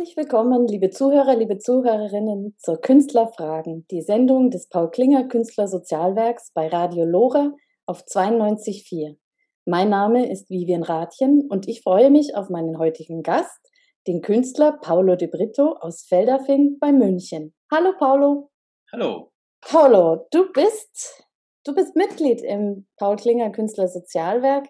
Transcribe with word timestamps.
Herzlich 0.00 0.16
willkommen, 0.16 0.66
liebe 0.66 0.88
Zuhörer, 0.88 1.36
liebe 1.36 1.58
Zuhörerinnen, 1.58 2.56
zur 2.56 2.80
Künstlerfragen, 2.80 3.86
die 3.90 4.00
Sendung 4.00 4.50
des 4.50 4.66
Paul 4.66 4.90
Klinger 4.90 5.28
Künstlersozialwerks 5.28 6.52
bei 6.54 6.68
Radio 6.68 7.04
Lora 7.04 7.52
auf 7.84 8.04
92.4. 8.04 9.18
Mein 9.66 9.90
Name 9.90 10.32
ist 10.32 10.48
Vivian 10.48 10.84
Rathjen 10.84 11.46
und 11.50 11.68
ich 11.68 11.82
freue 11.82 12.08
mich 12.08 12.34
auf 12.34 12.48
meinen 12.48 12.78
heutigen 12.78 13.22
Gast, 13.22 13.60
den 14.06 14.22
Künstler 14.22 14.72
Paolo 14.80 15.16
De 15.16 15.28
Brito 15.28 15.74
aus 15.74 16.06
Feldafing 16.08 16.78
bei 16.80 16.92
München. 16.92 17.54
Hallo 17.70 17.92
Paolo. 17.98 18.50
Hallo. 18.92 19.30
Paolo, 19.60 20.26
du 20.30 20.50
bist, 20.50 21.26
du 21.66 21.74
bist 21.74 21.94
Mitglied 21.94 22.40
im 22.40 22.86
Paul 22.96 23.16
Klinger 23.16 23.50
Künstlersozialwerk. 23.50 24.66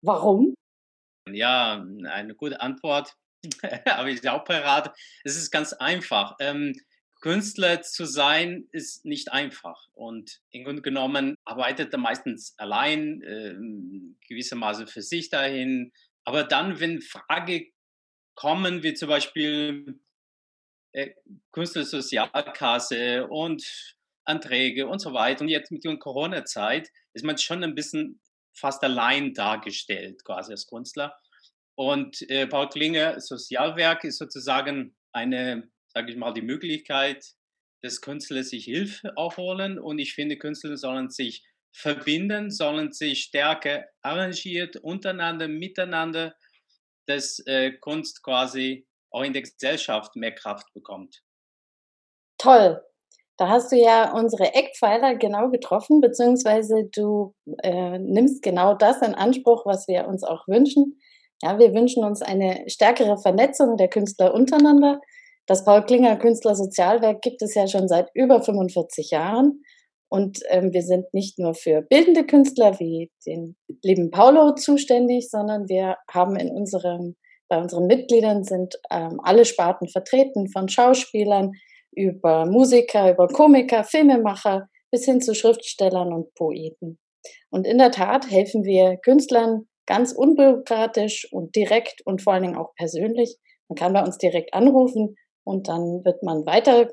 Warum? 0.00 0.54
Ja, 1.30 1.84
eine 2.08 2.34
gute 2.34 2.62
Antwort 2.62 3.18
habe 3.88 4.10
ich 4.10 4.28
auch 4.28 4.44
parat. 4.44 4.94
Es 5.24 5.36
ist 5.36 5.50
ganz 5.50 5.72
einfach. 5.72 6.36
Ähm, 6.40 6.74
Künstler 7.22 7.82
zu 7.82 8.04
sein 8.04 8.68
ist 8.72 9.04
nicht 9.04 9.30
einfach 9.30 9.86
und 9.92 10.40
im 10.50 10.64
Grunde 10.64 10.82
genommen 10.82 11.36
arbeitet 11.44 11.92
er 11.92 11.98
meistens 12.00 12.54
allein, 12.58 13.22
äh, 13.22 13.54
gewissermaßen 14.28 14.88
für 14.88 15.02
sich 15.02 15.30
dahin. 15.30 15.92
Aber 16.24 16.42
dann, 16.42 16.80
wenn 16.80 17.00
Frage 17.00 17.68
kommen, 18.34 18.82
wie 18.82 18.94
zum 18.94 19.08
Beispiel 19.08 20.00
äh, 20.92 21.10
Künstlersozialkasse 21.52 23.28
und 23.28 23.94
Anträge 24.24 24.88
und 24.88 24.98
so 24.98 25.12
weiter, 25.12 25.42
und 25.42 25.48
jetzt 25.48 25.70
mit 25.70 25.84
der 25.84 25.96
Corona-Zeit 25.98 26.90
ist 27.12 27.24
man 27.24 27.38
schon 27.38 27.62
ein 27.62 27.76
bisschen 27.76 28.20
fast 28.52 28.82
allein 28.82 29.32
dargestellt, 29.32 30.24
quasi 30.24 30.52
als 30.52 30.66
Künstler. 30.66 31.16
Und 31.74 32.22
äh, 32.28 32.46
Paul 32.46 32.68
Klinger 32.68 33.20
Sozialwerk 33.20 34.04
ist 34.04 34.18
sozusagen 34.18 34.96
eine, 35.12 35.70
sage 35.88 36.10
ich 36.10 36.16
mal, 36.16 36.32
die 36.32 36.42
Möglichkeit, 36.42 37.24
dass 37.82 38.00
Künstler 38.00 38.44
sich 38.44 38.64
Hilfe 38.64 39.16
aufholen. 39.16 39.78
Und 39.78 39.98
ich 39.98 40.14
finde, 40.14 40.38
Künstler 40.38 40.76
sollen 40.76 41.10
sich 41.10 41.44
verbinden, 41.74 42.50
sollen 42.50 42.92
sich 42.92 43.22
stärker 43.24 43.86
arrangiert 44.02 44.76
untereinander, 44.76 45.48
miteinander, 45.48 46.34
dass 47.06 47.40
äh, 47.46 47.72
Kunst 47.72 48.22
quasi 48.22 48.86
auch 49.10 49.22
in 49.22 49.32
der 49.32 49.42
Gesellschaft 49.42 50.16
mehr 50.16 50.34
Kraft 50.34 50.66
bekommt. 50.74 51.22
Toll. 52.38 52.80
Da 53.38 53.48
hast 53.48 53.72
du 53.72 53.76
ja 53.76 54.12
unsere 54.12 54.54
Eckpfeiler 54.54 55.16
genau 55.16 55.50
getroffen, 55.50 56.00
beziehungsweise 56.00 56.88
du 56.94 57.34
äh, 57.62 57.98
nimmst 57.98 58.42
genau 58.42 58.74
das 58.74 59.00
in 59.02 59.14
Anspruch, 59.14 59.64
was 59.64 59.88
wir 59.88 60.06
uns 60.06 60.22
auch 60.22 60.46
wünschen. 60.46 61.00
Ja, 61.42 61.58
wir 61.58 61.74
wünschen 61.74 62.04
uns 62.04 62.22
eine 62.22 62.62
stärkere 62.68 63.18
Vernetzung 63.18 63.76
der 63.76 63.88
Künstler 63.88 64.32
untereinander. 64.32 65.00
Das 65.46 65.64
Paul 65.64 65.84
Klinger 65.84 66.16
Künstlersozialwerk 66.16 67.20
gibt 67.20 67.42
es 67.42 67.54
ja 67.54 67.66
schon 67.66 67.88
seit 67.88 68.08
über 68.14 68.40
45 68.40 69.10
Jahren. 69.10 69.62
Und 70.08 70.40
ähm, 70.50 70.72
wir 70.72 70.82
sind 70.82 71.12
nicht 71.12 71.38
nur 71.38 71.54
für 71.54 71.82
bildende 71.82 72.24
Künstler 72.24 72.78
wie 72.78 73.10
den 73.26 73.56
lieben 73.82 74.10
Paulo 74.10 74.54
zuständig, 74.54 75.30
sondern 75.30 75.68
wir 75.68 75.96
haben 76.10 76.36
in 76.36 76.50
unserem, 76.50 77.16
bei 77.48 77.58
unseren 77.58 77.86
Mitgliedern 77.86 78.44
sind 78.44 78.78
ähm, 78.90 79.18
alle 79.24 79.44
Sparten 79.44 79.88
vertreten, 79.88 80.48
von 80.48 80.68
Schauspielern 80.68 81.52
über 81.90 82.46
Musiker, 82.46 83.10
über 83.10 83.26
Komiker, 83.26 83.84
Filmemacher 83.84 84.68
bis 84.92 85.06
hin 85.06 85.20
zu 85.20 85.34
Schriftstellern 85.34 86.12
und 86.12 86.32
Poeten. 86.34 86.98
Und 87.50 87.66
in 87.66 87.78
der 87.78 87.90
Tat 87.90 88.30
helfen 88.30 88.64
wir 88.64 88.98
Künstlern 88.98 89.66
ganz 89.86 90.12
unbürokratisch 90.12 91.28
und 91.32 91.54
direkt 91.56 92.02
und 92.04 92.22
vor 92.22 92.32
allen 92.32 92.42
Dingen 92.42 92.56
auch 92.56 92.74
persönlich. 92.76 93.36
Man 93.68 93.76
kann 93.76 93.92
bei 93.92 94.02
uns 94.02 94.18
direkt 94.18 94.54
anrufen 94.54 95.16
und 95.44 95.68
dann 95.68 96.04
wird 96.04 96.22
man 96.22 96.46
weiter 96.46 96.88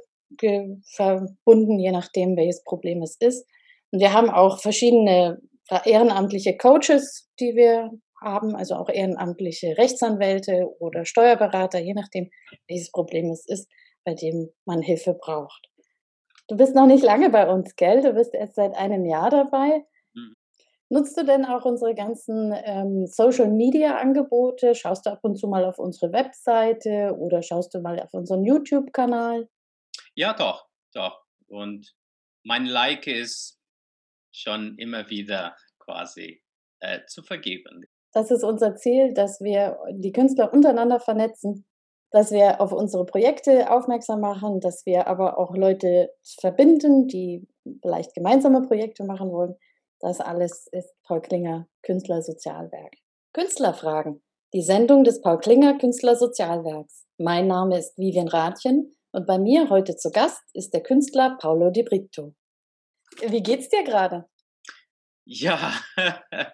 verbunden, 0.96 1.80
je 1.80 1.92
nachdem, 1.92 2.36
welches 2.38 2.64
Problem 2.64 3.02
es 3.02 3.16
ist. 3.20 3.48
Und 3.92 4.00
wir 4.00 4.14
haben 4.14 4.30
auch 4.30 4.60
verschiedene 4.60 5.40
ehrenamtliche 5.86 6.58
Coaches, 6.58 7.28
die 7.40 7.56
wir 7.56 7.92
haben, 8.22 8.56
also 8.56 8.76
auch 8.76 8.90
ehrenamtliche 8.90 9.78
Rechtsanwälte 9.78 10.68
oder 10.80 11.06
Steuerberater, 11.06 11.80
je 11.80 11.94
nachdem, 11.94 12.30
welches 12.68 12.92
Problem 12.92 13.32
es 13.32 13.48
ist, 13.48 13.70
bei 14.04 14.14
dem 14.14 14.50
man 14.66 14.82
Hilfe 14.82 15.14
braucht. 15.14 15.68
Du 16.48 16.58
bist 16.58 16.76
noch 16.76 16.88
nicht 16.88 17.04
lange 17.04 17.30
bei 17.30 17.48
uns, 17.48 17.76
gell? 17.76 18.02
Du 18.02 18.14
bist 18.14 18.34
erst 18.34 18.56
seit 18.56 18.76
einem 18.76 19.06
Jahr 19.06 19.30
dabei. 19.30 19.86
Nutzt 20.92 21.16
du 21.18 21.24
denn 21.24 21.46
auch 21.46 21.66
unsere 21.66 21.94
ganzen 21.94 22.52
ähm, 22.66 23.06
Social-Media-Angebote? 23.06 24.74
Schaust 24.74 25.06
du 25.06 25.12
ab 25.12 25.20
und 25.22 25.36
zu 25.36 25.48
mal 25.48 25.64
auf 25.64 25.78
unsere 25.78 26.12
Webseite 26.12 27.16
oder 27.16 27.44
schaust 27.44 27.76
du 27.76 27.80
mal 27.80 28.00
auf 28.00 28.12
unseren 28.12 28.44
YouTube-Kanal? 28.44 29.48
Ja, 30.16 30.34
doch, 30.34 30.66
doch. 30.94 31.22
Und 31.48 31.96
mein 32.44 32.66
Like 32.66 33.06
ist 33.06 33.60
schon 34.32 34.80
immer 34.80 35.08
wieder 35.12 35.56
quasi 35.78 36.42
äh, 36.80 37.06
zu 37.06 37.22
vergeben. 37.22 37.86
Das 38.12 38.32
ist 38.32 38.44
unser 38.44 38.76
Ziel, 38.76 39.14
dass 39.14 39.40
wir 39.42 39.78
die 39.92 40.12
Künstler 40.12 40.52
untereinander 40.52 41.00
vernetzen, 41.00 41.68
dass 42.10 42.32
wir 42.32 42.60
auf 42.60 42.72
unsere 42.72 43.06
Projekte 43.06 43.70
aufmerksam 43.70 44.22
machen, 44.22 44.60
dass 44.60 44.88
wir 44.88 45.06
aber 45.06 45.38
auch 45.38 45.56
Leute 45.56 46.10
verbinden, 46.40 47.08
die 47.08 47.48
vielleicht 47.84 48.16
gemeinsame 48.16 48.64
Projekte 48.64 49.04
machen 49.04 49.30
wollen 49.30 49.56
das 50.00 50.20
alles 50.22 50.68
ist 50.72 50.94
Paul 51.04 51.22
Klinger 51.22 51.68
Künstlersozialwerk. 51.84 52.94
Künstlerfragen. 53.34 54.24
Die 54.54 54.64
Sendung 54.64 55.04
des 55.04 55.22
Paul 55.22 55.40
Klinger 55.40 55.78
Künstlersozialwerks. 55.78 57.06
Mein 57.18 57.48
Name 57.48 57.78
ist 57.78 57.98
Vivian 57.98 58.28
Rathjen 58.28 58.96
und 59.12 59.28
bei 59.28 59.38
mir 59.38 59.70
heute 59.70 59.96
zu 59.96 60.12
Gast 60.12 60.42
ist 60.54 60.74
der 60.74 60.82
Künstler 60.82 61.38
Paolo 61.40 61.70
Di 61.70 61.84
Brito. 61.84 62.34
Wie 63.28 63.44
geht's 63.44 63.70
dir 63.70 63.84
gerade? 63.84 64.26
Ja, 65.26 65.74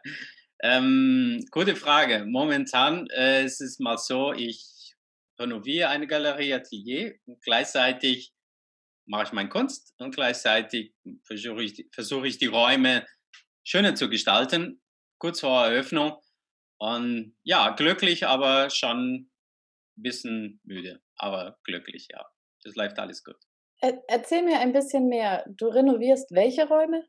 ähm, 0.64 1.46
gute 1.52 1.76
Frage. 1.76 2.26
Momentan 2.26 3.08
äh, 3.16 3.46
ist 3.46 3.62
es 3.62 3.80
mal 3.80 3.98
so, 3.98 4.34
ich 4.34 4.96
renoviere 5.40 5.90
eine 5.90 6.08
Galerie 6.08 6.54
Atelier 6.54 7.16
und 7.26 7.42
gleichzeitig 7.42 8.34
mache 9.06 9.26
ich 9.26 9.34
meine 9.34 9.50
Kunst 9.50 9.94
und 10.00 10.16
gleichzeitig 10.16 10.94
versuche 11.24 11.64
ich, 11.64 11.88
versuche 11.94 12.28
ich 12.28 12.38
die 12.38 12.48
Räume 12.48 13.06
schöner 13.66 13.96
zu 13.96 14.10
gestalten, 14.10 14.82
kurz 15.18 15.42
vor 15.42 15.66
Eröffnung. 15.66 16.22
Und 16.78 17.36
ja, 17.44 17.72
glücklich, 17.72 18.28
aber 18.28 18.70
schon 18.70 19.16
ein 19.98 20.02
bisschen 20.02 20.62
müde, 20.64 21.02
aber 21.18 21.58
glücklich, 21.64 22.08
ja. 22.12 22.26
Das 22.64 22.76
läuft 22.76 23.00
alles 23.00 23.24
gut. 23.24 23.38
Erzähl 24.08 24.44
mir 24.44 24.60
ein 24.60 24.74
bisschen 24.74 25.08
mehr. 25.08 25.46
Du 25.48 25.68
renovierst 25.68 26.32
welche 26.32 26.68
Räume? 26.68 27.08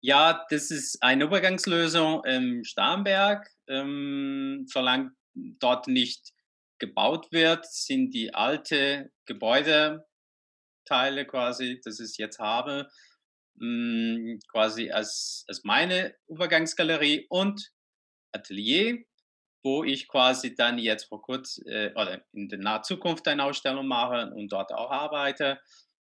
Ja, 0.00 0.44
das 0.50 0.70
ist 0.70 1.02
eine 1.02 1.24
Übergangslösung 1.24 2.22
im 2.24 2.62
Starnberg. 2.64 3.48
Ähm, 3.68 4.66
solange 4.68 5.12
dort 5.34 5.88
nicht 5.88 6.32
gebaut 6.78 7.32
wird, 7.32 7.66
sind 7.66 8.12
die 8.12 8.34
alte 8.34 9.10
Gebäudeteile 9.24 10.04
quasi, 11.26 11.80
das 11.82 11.98
ich 12.00 12.18
jetzt 12.18 12.38
habe, 12.38 12.88
mh, 13.58 14.38
quasi 14.50 14.90
als, 14.90 15.44
als 15.48 15.64
meine 15.64 16.14
Übergangsgalerie 16.28 17.26
und 17.28 17.72
Atelier, 18.32 19.04
wo 19.62 19.82
ich 19.84 20.08
quasi 20.08 20.54
dann 20.54 20.78
jetzt 20.78 21.04
vor 21.04 21.22
kurz 21.22 21.60
äh, 21.66 21.92
oder 21.94 22.24
in 22.32 22.48
der 22.48 22.58
nahen 22.58 22.84
Zukunft 22.84 23.26
eine 23.28 23.44
Ausstellung 23.44 23.86
mache 23.86 24.30
und 24.34 24.52
dort 24.52 24.72
auch 24.72 24.90
arbeite. 24.90 25.60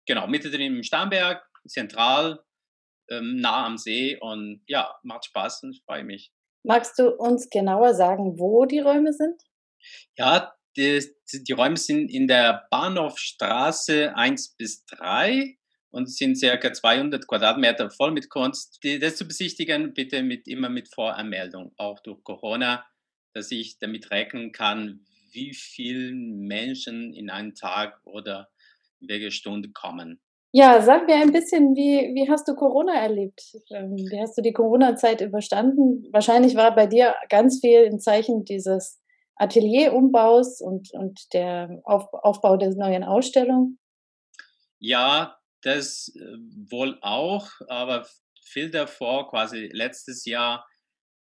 Genau, 0.05 0.27
mittendrin 0.27 0.75
im 0.75 0.83
Starnberg, 0.83 1.47
zentral, 1.67 2.43
ähm, 3.09 3.37
nah 3.37 3.65
am 3.65 3.77
See 3.77 4.17
und 4.19 4.63
ja, 4.67 4.95
macht 5.03 5.25
Spaß 5.25 5.63
und 5.63 5.73
ich 5.73 5.83
freue 5.85 6.03
mich. 6.03 6.31
Magst 6.65 6.97
du 6.97 7.09
uns 7.09 7.49
genauer 7.49 7.93
sagen, 7.93 8.39
wo 8.39 8.65
die 8.65 8.79
Räume 8.79 9.13
sind? 9.13 9.41
Ja, 10.17 10.53
die, 10.75 11.05
die 11.31 11.51
Räume 11.51 11.77
sind 11.77 12.09
in 12.09 12.27
der 12.27 12.65
Bahnhofstraße 12.71 14.15
1 14.15 14.55
bis 14.55 14.85
3 14.85 15.57
und 15.93 16.09
sind 16.09 16.37
circa 16.37 16.73
200 16.73 17.27
Quadratmeter 17.27 17.91
voll 17.91 18.11
mit 18.11 18.29
Kunst. 18.29 18.79
Das 18.99 19.15
zu 19.15 19.27
besichtigen, 19.27 19.93
bitte 19.93 20.23
mit, 20.23 20.47
immer 20.47 20.69
mit 20.69 20.93
Voranmeldung, 20.93 21.71
auch 21.77 21.99
durch 21.99 22.23
Corona, 22.23 22.83
dass 23.33 23.51
ich 23.51 23.77
damit 23.77 24.09
rechnen 24.09 24.51
kann, 24.51 25.05
wie 25.31 25.53
viele 25.53 26.11
Menschen 26.13 27.13
in 27.13 27.29
einen 27.29 27.53
Tag 27.53 28.01
oder 28.05 28.49
in 29.01 29.07
welcher 29.07 29.29
Stunde 29.29 29.69
kommen. 29.71 30.19
Ja, 30.51 30.81
sag 30.81 31.05
mir 31.07 31.15
ein 31.15 31.31
bisschen, 31.31 31.75
wie, 31.75 32.13
wie 32.15 32.29
hast 32.29 32.47
du 32.47 32.55
Corona 32.55 32.93
erlebt? 32.95 33.55
Ähm, 33.71 33.95
wie 33.95 34.19
hast 34.19 34.37
du 34.37 34.41
die 34.41 34.53
Corona-Zeit 34.53 35.21
überstanden? 35.21 36.07
Wahrscheinlich 36.11 36.55
war 36.55 36.73
bei 36.75 36.87
dir 36.87 37.15
ganz 37.29 37.59
viel 37.59 37.81
im 37.81 37.99
Zeichen 37.99 38.45
dieses 38.45 38.99
Atelierumbaus 39.35 40.59
und, 40.61 40.91
und 40.93 41.33
der 41.33 41.81
Auf, 41.83 42.11
Aufbau 42.13 42.57
der 42.57 42.75
neuen 42.75 43.03
Ausstellung. 43.03 43.77
Ja, 44.79 45.37
das 45.63 46.13
äh, 46.15 46.37
wohl 46.69 46.97
auch, 47.01 47.49
aber 47.67 48.07
viel 48.43 48.69
davor, 48.69 49.29
quasi 49.29 49.69
letztes 49.71 50.25
Jahr, 50.25 50.67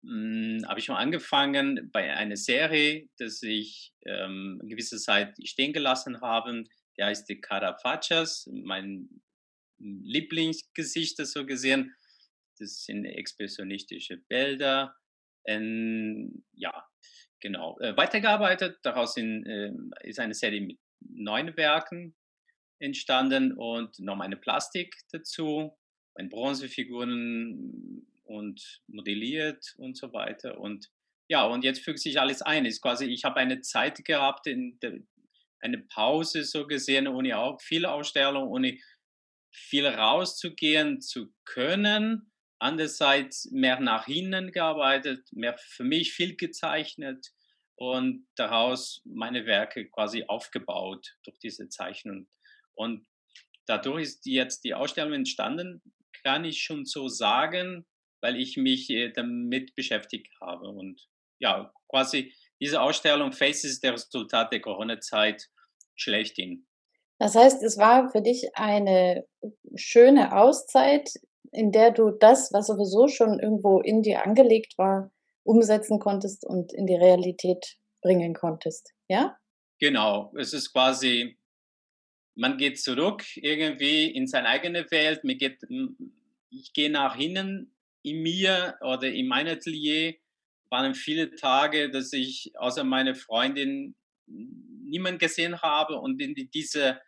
hm, 0.03 0.65
habe 0.67 0.81
ich 0.81 0.88
mal 0.88 0.99
angefangen 0.99 1.91
bei 1.93 2.15
einer 2.15 2.37
Serie, 2.37 3.09
dass 3.19 3.43
ich 3.43 3.94
ähm, 4.05 4.59
eine 4.61 4.69
gewisse 4.69 4.99
Zeit 4.99 5.35
stehen 5.44 5.73
gelassen 5.73 6.21
habe. 6.21 6.65
Der 6.97 7.06
heißt 7.06 7.29
die 7.29 7.41
Carafachas, 7.41 8.49
mein 8.53 9.09
Lieblingsgesicht, 9.79 11.19
so 11.27 11.47
gesehen. 11.47 11.94
Das 12.59 12.85
sind 12.85 13.05
expressionistische 13.05 14.19
Bilder. 14.29 14.97
Ähm, 15.47 16.44
ja, 16.53 16.87
genau. 17.41 17.79
Äh, 17.81 17.97
weitergearbeitet, 17.97 18.79
daraus 18.82 19.17
in, 19.17 19.44
äh, 19.44 19.73
ist 20.09 20.20
eine 20.20 20.35
Serie 20.35 20.61
mit 20.61 20.79
neun 21.00 21.56
Werken 21.56 22.15
entstanden 22.79 23.53
und 23.53 23.99
noch 23.99 24.21
eine 24.21 24.37
Plastik 24.37 24.94
dazu, 25.12 25.76
ein 26.15 26.29
Bronzefiguren 26.29 28.06
und 28.25 28.82
modelliert 28.87 29.75
und 29.79 29.97
so 29.97 30.12
weiter. 30.12 30.61
Und 30.61 30.91
ja, 31.29 31.44
und 31.44 31.65
jetzt 31.65 31.82
fügt 31.82 32.00
sich 32.00 32.21
alles 32.21 32.43
ein. 32.43 32.67
Ist 32.67 32.82
quasi, 32.82 33.06
ich 33.06 33.25
habe 33.25 33.37
eine 33.37 33.61
Zeit 33.61 34.05
gehabt, 34.05 34.47
der, 34.47 34.99
eine 35.61 35.79
Pause 35.79 36.44
so 36.44 36.67
gesehen, 36.67 37.09
ohne 37.09 37.38
auch 37.38 37.61
viele 37.61 37.91
Ausstellungen, 37.91 38.49
ohne 38.49 38.79
viel 39.50 39.87
rauszugehen 39.87 41.00
zu 41.00 41.32
können. 41.44 42.31
Andererseits 42.59 43.50
mehr 43.50 43.81
nach 43.81 44.06
hinten 44.06 44.53
gearbeitet, 44.53 45.27
mehr 45.32 45.56
für 45.59 45.85
mich 45.85 46.12
viel 46.12 46.37
gezeichnet 46.37 47.32
und 47.77 48.27
daraus 48.37 49.03
meine 49.05 49.47
Werke 49.47 49.88
quasi 49.88 50.25
aufgebaut 50.27 51.17
durch 51.25 51.38
diese 51.38 51.69
Zeichnung. 51.69 52.29
Und 52.75 53.06
dadurch 53.67 54.03
ist 54.03 54.26
jetzt 54.26 54.65
die 54.65 54.75
Ausstellung 54.75 55.12
entstanden, 55.12 55.82
kann 56.25 56.44
ich 56.44 56.62
schon 56.62 56.85
so 56.85 57.09
sagen, 57.09 57.87
weil 58.21 58.37
ich 58.37 58.56
mich 58.56 58.88
äh, 58.91 59.11
damit 59.12 59.75
beschäftigt 59.75 60.32
habe. 60.41 60.69
Und 60.69 61.00
ja, 61.38 61.73
quasi 61.88 62.32
diese 62.61 62.81
Ausstellung 62.81 63.32
Faces 63.32 63.81
der 63.81 63.93
Resultat 63.93 64.53
der 64.53 64.61
Corona-Zeit 64.61 65.49
schlechthin. 65.97 66.67
Das 67.19 67.35
heißt, 67.35 67.62
es 67.62 67.79
war 67.79 68.11
für 68.11 68.23
dich 68.23 68.49
eine 68.55 69.27
schöne 69.77 70.37
Auszeit, 70.37 71.11
in 71.53 71.70
der 71.70 71.93
du 71.93 72.11
das, 72.11 72.53
was 72.53 72.67
sowieso 72.67 73.09
schon 73.09 73.38
irgendwo 73.38 73.81
in 73.81 74.03
dir 74.03 74.25
angelegt 74.25 74.75
war, 74.77 75.12
umsetzen 75.44 76.00
konntest 76.00 76.44
und 76.44 76.73
in 76.73 76.87
die 76.87 76.97
Realität 76.97 77.77
bringen 78.03 78.35
konntest, 78.35 78.93
ja? 79.09 79.37
Genau, 79.79 80.32
es 80.37 80.53
ist 80.53 80.73
quasi 80.73 81.38
man 82.34 82.58
geht 82.58 82.81
zurück 82.81 83.25
irgendwie 83.36 84.06
in 84.06 84.26
seine 84.26 84.48
eigene 84.48 84.90
Welt. 84.90 85.25
Man 85.25 85.38
geht, 85.38 85.60
ich 86.50 86.72
gehe 86.72 86.90
nach 86.90 87.16
hinten 87.16 87.72
in 88.02 88.22
mir 88.22 88.76
oder 88.81 89.08
in 89.08 89.28
mein 89.28 89.48
Atelier. 89.48 90.14
Waren 90.70 90.94
viele 90.94 91.34
Tage, 91.34 91.90
dass 91.90 92.12
ich 92.12 92.52
außer 92.56 92.84
meine 92.84 93.14
Freundin 93.14 93.94
niemand 94.26 95.19
gesehen 95.19 95.60
habe 95.62 95.96
und 95.96 96.20
in 96.20 96.34
diese 96.52 97.00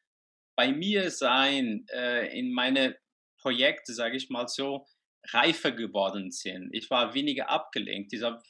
bei 0.55 0.73
mir 0.73 1.11
sein, 1.11 1.87
äh, 1.93 2.39
in 2.39 2.53
meine 2.53 2.97
Projekte, 3.39 3.93
sage 3.93 4.17
ich 4.17 4.31
mal 4.31 4.49
so, 4.49 4.87
reifer 5.29 5.73
geworden 5.73 6.31
sind. 6.31 6.71
Ich 6.73 6.89
war 6.89 7.15
weniger 7.15 7.51
abgelenkt. 7.51 8.13
Dieser 8.13 8.43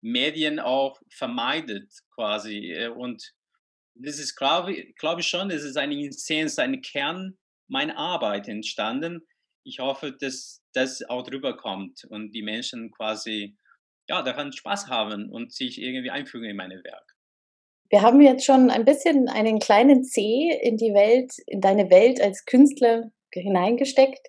Medien 0.00 0.60
auch 0.60 1.00
vermeidet 1.08 1.90
quasi 2.14 2.72
äh, 2.72 2.88
und 2.88 3.34
das 3.94 4.18
ist, 4.18 4.36
glaube 4.36 4.74
glaub 4.98 5.18
ich 5.18 5.26
schon, 5.26 5.48
das 5.48 5.62
ist 5.62 5.76
eine 5.76 6.06
Essenz, 6.06 6.58
ein 6.58 6.80
Kern 6.82 7.38
meiner 7.68 7.96
Arbeit 7.96 8.48
entstanden. 8.48 9.26
Ich 9.64 9.78
hoffe, 9.78 10.12
dass 10.18 10.62
das 10.72 11.02
auch 11.08 11.22
drüber 11.22 11.56
kommt 11.56 12.04
und 12.08 12.32
die 12.32 12.42
Menschen 12.42 12.90
quasi 12.90 13.56
ja, 14.08 14.22
daran 14.22 14.52
Spaß 14.52 14.88
haben 14.88 15.30
und 15.30 15.52
sich 15.52 15.80
irgendwie 15.80 16.10
einfügen 16.10 16.50
in 16.50 16.56
meine 16.56 16.82
Werk. 16.82 17.12
Wir 17.90 18.02
haben 18.02 18.20
jetzt 18.20 18.44
schon 18.44 18.70
ein 18.70 18.84
bisschen 18.84 19.28
einen 19.28 19.58
kleinen 19.58 20.02
C 20.02 20.50
in 20.62 20.76
die 20.76 20.94
Welt, 20.94 21.32
in 21.46 21.60
deine 21.60 21.90
Welt 21.90 22.20
als 22.20 22.44
Künstler 22.46 23.10
hineingesteckt. 23.32 24.28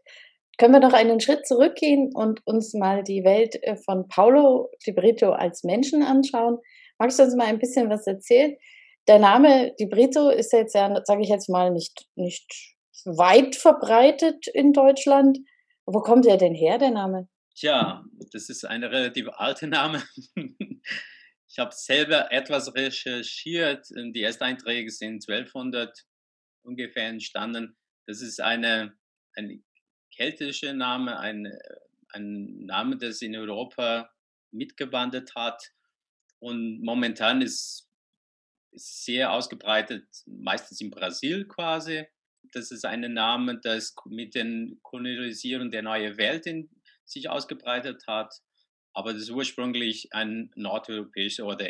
Können 0.57 0.73
wir 0.73 0.81
noch 0.81 0.93
einen 0.93 1.19
Schritt 1.19 1.47
zurückgehen 1.47 2.11
und 2.13 2.45
uns 2.45 2.73
mal 2.73 3.03
die 3.03 3.23
Welt 3.23 3.55
äh, 3.63 3.75
von 3.75 4.07
Paulo 4.07 4.69
Di 4.85 4.91
Brito 4.91 5.31
als 5.31 5.63
Menschen 5.63 6.03
anschauen? 6.03 6.59
Magst 6.99 7.19
du 7.19 7.23
uns 7.23 7.35
mal 7.35 7.47
ein 7.47 7.57
bisschen 7.57 7.89
was 7.89 8.05
erzählen? 8.05 8.55
Der 9.07 9.19
Name 9.19 9.73
Di 9.79 9.85
Brito 9.85 10.29
ist 10.29 10.53
jetzt 10.53 10.75
ja, 10.75 11.01
sage 11.05 11.21
ich 11.21 11.29
jetzt 11.29 11.49
mal, 11.49 11.71
nicht, 11.71 12.07
nicht 12.15 12.75
weit 13.05 13.55
verbreitet 13.55 14.47
in 14.47 14.73
Deutschland. 14.73 15.39
Wo 15.85 15.99
kommt 15.99 16.25
der 16.25 16.37
denn 16.37 16.55
her, 16.55 16.77
der 16.77 16.91
Name? 16.91 17.27
Tja, 17.55 18.03
das 18.31 18.49
ist 18.49 18.65
ein 18.65 18.83
relativ 18.83 19.27
alter 19.33 19.67
Name. 19.67 20.03
ich 20.35 21.59
habe 21.59 21.71
selber 21.73 22.31
etwas 22.31 22.73
recherchiert. 22.73 23.87
Die 23.91 24.23
ersten 24.23 24.45
Einträge 24.45 24.89
sind 24.89 25.27
1200 25.27 26.05
ungefähr 26.63 27.07
entstanden. 27.07 27.77
Das 28.07 28.21
ist 28.21 28.41
eine, 28.41 28.97
ein 29.35 29.63
keltischer 30.15 30.73
Name, 30.73 31.19
ein, 31.19 31.51
ein 32.13 32.65
Name, 32.65 32.97
das 32.97 33.21
in 33.21 33.35
Europa 33.35 34.09
mitgewandert 34.51 35.35
hat. 35.35 35.61
Und 36.39 36.81
momentan 36.81 37.41
ist 37.41 37.89
sehr 38.75 39.31
ausgebreitet, 39.31 40.05
meistens 40.25 40.81
in 40.81 40.89
Brasil 40.89 41.47
quasi. 41.47 42.05
Das 42.51 42.71
ist 42.71 42.85
ein 42.85 43.01
Name, 43.13 43.59
das 43.59 43.95
mit 44.05 44.35
den 44.35 44.79
Kolonisierung 44.83 45.71
der 45.71 45.81
neuen 45.81 46.17
Welt 46.17 46.45
in 46.45 46.69
sich 47.05 47.29
ausgebreitet 47.29 48.03
hat. 48.07 48.33
Aber 48.93 49.13
das 49.13 49.23
ist 49.23 49.31
ursprünglich 49.31 50.09
ein 50.11 50.51
nordeuropäischer 50.55 51.45
oder 51.45 51.67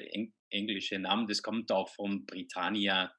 englischer 0.49 0.99
Name. 0.99 1.25
Das 1.27 1.41
kommt 1.41 1.71
auch 1.71 1.89
von 1.89 2.25
Britannia, 2.25 3.13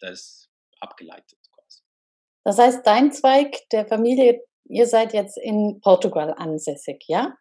das 0.00 0.50
abgeleitet 0.80 1.38
quasi. 1.52 1.82
Das 2.44 2.58
heißt, 2.58 2.86
dein 2.86 3.12
Zweig 3.12 3.68
der 3.70 3.86
Familie, 3.86 4.42
ihr 4.68 4.86
seid 4.86 5.14
jetzt 5.14 5.38
in 5.38 5.80
Portugal 5.80 6.34
ansässig, 6.36 7.02
ja? 7.06 7.34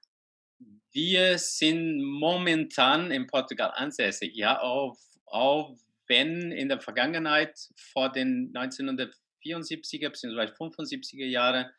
Wir 0.92 1.38
sind 1.38 2.02
momentan 2.02 3.12
in 3.12 3.28
Portugal 3.28 3.72
ansässig, 3.76 4.34
ja, 4.36 4.60
auf 4.60 4.98
auch 5.28 5.78
wenn 6.08 6.52
in 6.52 6.70
der 6.70 6.80
Vergangenheit 6.80 7.58
vor 7.92 8.12
den 8.12 8.54
1974er 8.54 10.10
bzw. 10.10 10.54
75er 10.54 11.26
Jahren 11.26 11.70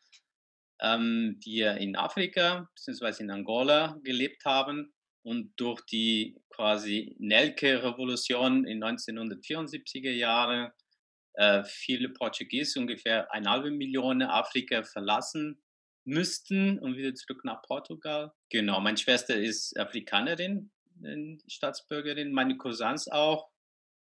ähm, 0.81 1.39
wir 1.43 1.77
in 1.77 1.95
Afrika 1.95 2.69
bzw. 2.75 3.23
in 3.23 3.31
Angola 3.31 3.99
gelebt 4.03 4.45
haben 4.45 4.93
und 5.23 5.53
durch 5.57 5.81
die 5.81 6.37
quasi 6.49 7.15
Nelke-Revolution 7.19 8.65
in 8.65 8.83
1974er 8.83 10.11
Jahren 10.11 10.71
äh, 11.33 11.63
viele 11.63 12.09
Portugiesen, 12.09 12.83
ungefähr 12.83 13.31
eine 13.33 13.49
halbe 13.49 13.71
Million 13.71 14.21
Afrika 14.21 14.83
verlassen 14.83 15.61
müssten 16.05 16.79
und 16.79 16.95
wieder 16.95 17.13
zurück 17.13 17.43
nach 17.43 17.61
Portugal. 17.61 18.31
Genau, 18.49 18.79
meine 18.79 18.97
Schwester 18.97 19.35
ist 19.35 19.77
Afrikanerin 19.77 20.71
Staatsbürgerin, 21.47 22.31
meine 22.31 22.57
Cousins 22.57 23.07
auch. 23.07 23.49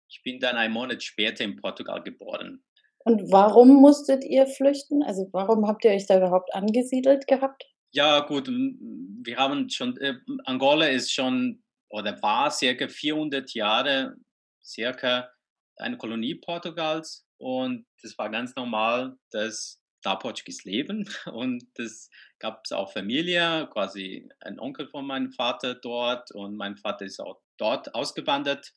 Ich 0.10 0.22
bin 0.24 0.40
dann 0.40 0.58
einen 0.58 0.74
Monat 0.74 1.04
später 1.04 1.44
in 1.44 1.56
Portugal 1.56 2.04
geboren. 2.04 2.64
Und 3.04 3.32
warum 3.32 3.82
musstet 3.82 4.24
ihr 4.24 4.46
flüchten? 4.46 5.02
Also 5.04 5.30
warum 5.32 5.68
habt 5.68 5.84
ihr 5.86 5.92
euch 5.92 6.06
da 6.06 6.18
überhaupt 6.18 6.54
angesiedelt 6.54 7.28
gehabt? 7.28 7.64
Ja, 7.94 8.20
gut, 8.22 8.48
wir 8.48 9.38
haben 9.38 9.70
schon, 9.70 9.98
äh, 9.98 10.16
Angola 10.46 10.88
ist 10.88 11.12
schon 11.12 11.64
oder 11.90 12.22
war 12.22 12.50
circa 12.52 12.88
400 12.88 13.54
Jahre 13.54 14.16
circa 14.64 15.30
eine 15.78 15.98
Kolonie 15.98 16.36
Portugals 16.36 17.26
und 17.38 17.86
das 18.02 18.18
war 18.18 18.30
ganz 18.30 18.56
normal, 18.56 19.18
dass 19.32 19.82
da 20.02 20.16
Portugies 20.16 20.64
leben 20.64 21.10
und 21.32 21.66
das 21.76 22.10
gab 22.40 22.62
es 22.66 22.72
auch 22.72 22.92
Familie, 22.92 23.68
quasi 23.72 24.30
ein 24.40 24.60
Onkel 24.60 24.88
von 24.88 25.06
meinem 25.06 25.32
Vater 25.32 25.76
dort 25.76 26.32
und 26.32 26.56
mein 26.56 26.78
Vater 26.78 27.06
ist 27.06 27.20
auch 27.20 27.42
dort 27.58 27.94
ausgewandert, 27.94 28.74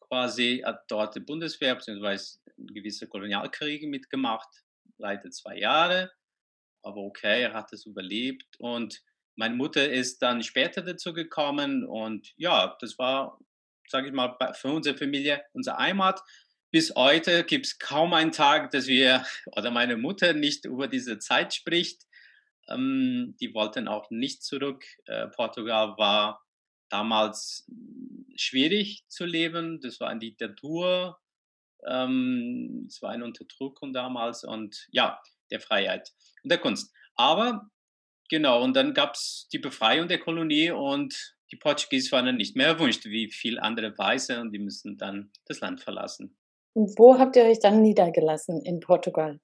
quasi 0.00 0.62
hat 0.64 0.84
dort 0.88 1.14
die 1.14 1.20
Bundeswehr 1.20 1.74
bzw. 1.74 2.38
gewisse 2.56 3.06
Kolonialkriege 3.06 3.86
mitgemacht, 3.86 4.48
leider 4.96 5.30
zwei 5.30 5.58
Jahre. 5.58 6.10
Aber 6.82 7.02
okay, 7.02 7.42
er 7.42 7.54
hat 7.54 7.72
es 7.72 7.86
überlebt. 7.86 8.56
Und 8.58 9.02
meine 9.36 9.54
Mutter 9.54 9.88
ist 9.88 10.22
dann 10.22 10.42
später 10.42 10.82
dazu 10.82 11.12
gekommen. 11.12 11.84
Und 11.84 12.32
ja, 12.36 12.76
das 12.80 12.98
war, 12.98 13.38
sage 13.88 14.08
ich 14.08 14.12
mal, 14.12 14.36
für 14.54 14.68
unsere 14.68 14.96
Familie 14.96 15.42
unsere 15.52 15.76
Heimat. 15.76 16.20
Bis 16.70 16.94
heute 16.94 17.44
gibt 17.44 17.64
es 17.64 17.78
kaum 17.78 18.12
einen 18.12 18.32
Tag, 18.32 18.70
dass 18.72 18.86
wir 18.86 19.24
oder 19.56 19.70
meine 19.70 19.96
Mutter 19.96 20.34
nicht 20.34 20.66
über 20.66 20.86
diese 20.86 21.18
Zeit 21.18 21.54
spricht. 21.54 22.02
Ähm, 22.68 23.34
die 23.40 23.54
wollten 23.54 23.88
auch 23.88 24.10
nicht 24.10 24.42
zurück. 24.42 24.84
Äh, 25.06 25.28
Portugal 25.28 25.96
war 25.96 26.44
damals 26.90 27.64
hm, 27.68 28.26
schwierig 28.36 29.04
zu 29.08 29.24
leben. 29.24 29.80
Das 29.80 29.98
war 30.00 30.10
eine 30.10 30.20
Diktatur. 30.20 31.18
Ähm, 31.86 32.84
es 32.86 33.00
war 33.00 33.10
eine 33.10 33.24
Unterdrückung 33.24 33.94
damals 33.94 34.44
und 34.44 34.88
ja, 34.90 35.22
der 35.50 35.60
Freiheit 35.60 36.12
und 36.42 36.50
der 36.50 36.58
Kunst. 36.58 36.92
Aber 37.14 37.70
genau, 38.28 38.62
und 38.62 38.74
dann 38.74 38.92
gab 38.92 39.14
es 39.14 39.48
die 39.52 39.58
Befreiung 39.58 40.08
der 40.08 40.18
Kolonie 40.18 40.70
und 40.70 41.36
die 41.50 41.56
Portugiesen 41.56 42.12
waren 42.12 42.26
dann 42.26 42.36
nicht 42.36 42.56
mehr 42.56 42.66
erwünscht, 42.66 43.06
wie 43.06 43.30
viele 43.30 43.62
andere 43.62 43.96
Weiße, 43.96 44.38
und 44.38 44.52
die 44.52 44.58
müssen 44.58 44.98
dann 44.98 45.32
das 45.46 45.60
Land 45.60 45.80
verlassen. 45.80 46.36
Und 46.74 46.98
wo 46.98 47.18
habt 47.18 47.36
ihr 47.36 47.44
euch 47.44 47.60
dann 47.60 47.82
niedergelassen 47.82 48.62
in 48.64 48.80
Portugal? 48.80 49.40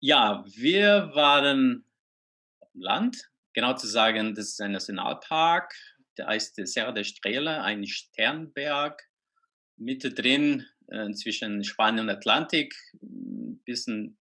Ja, 0.00 0.44
wir 0.46 1.10
waren 1.14 1.84
auf 2.60 2.70
dem 2.72 2.80
Land. 2.80 3.30
Genau 3.54 3.74
zu 3.74 3.86
sagen, 3.86 4.34
das 4.34 4.50
ist 4.50 4.60
ein 4.60 4.72
Nationalpark. 4.72 5.74
Der 6.16 6.26
heißt 6.26 6.60
Serra 6.66 6.92
da 6.92 7.00
Estrela, 7.00 7.62
ein 7.62 7.86
Sternberg. 7.86 9.02
Mitte 9.78 10.12
drin 10.12 10.66
äh, 10.88 11.10
zwischen 11.12 11.64
Spanien 11.64 12.04
und 12.04 12.10
Atlantik, 12.10 12.74
ein 13.02 13.62
bisschen 13.64 14.18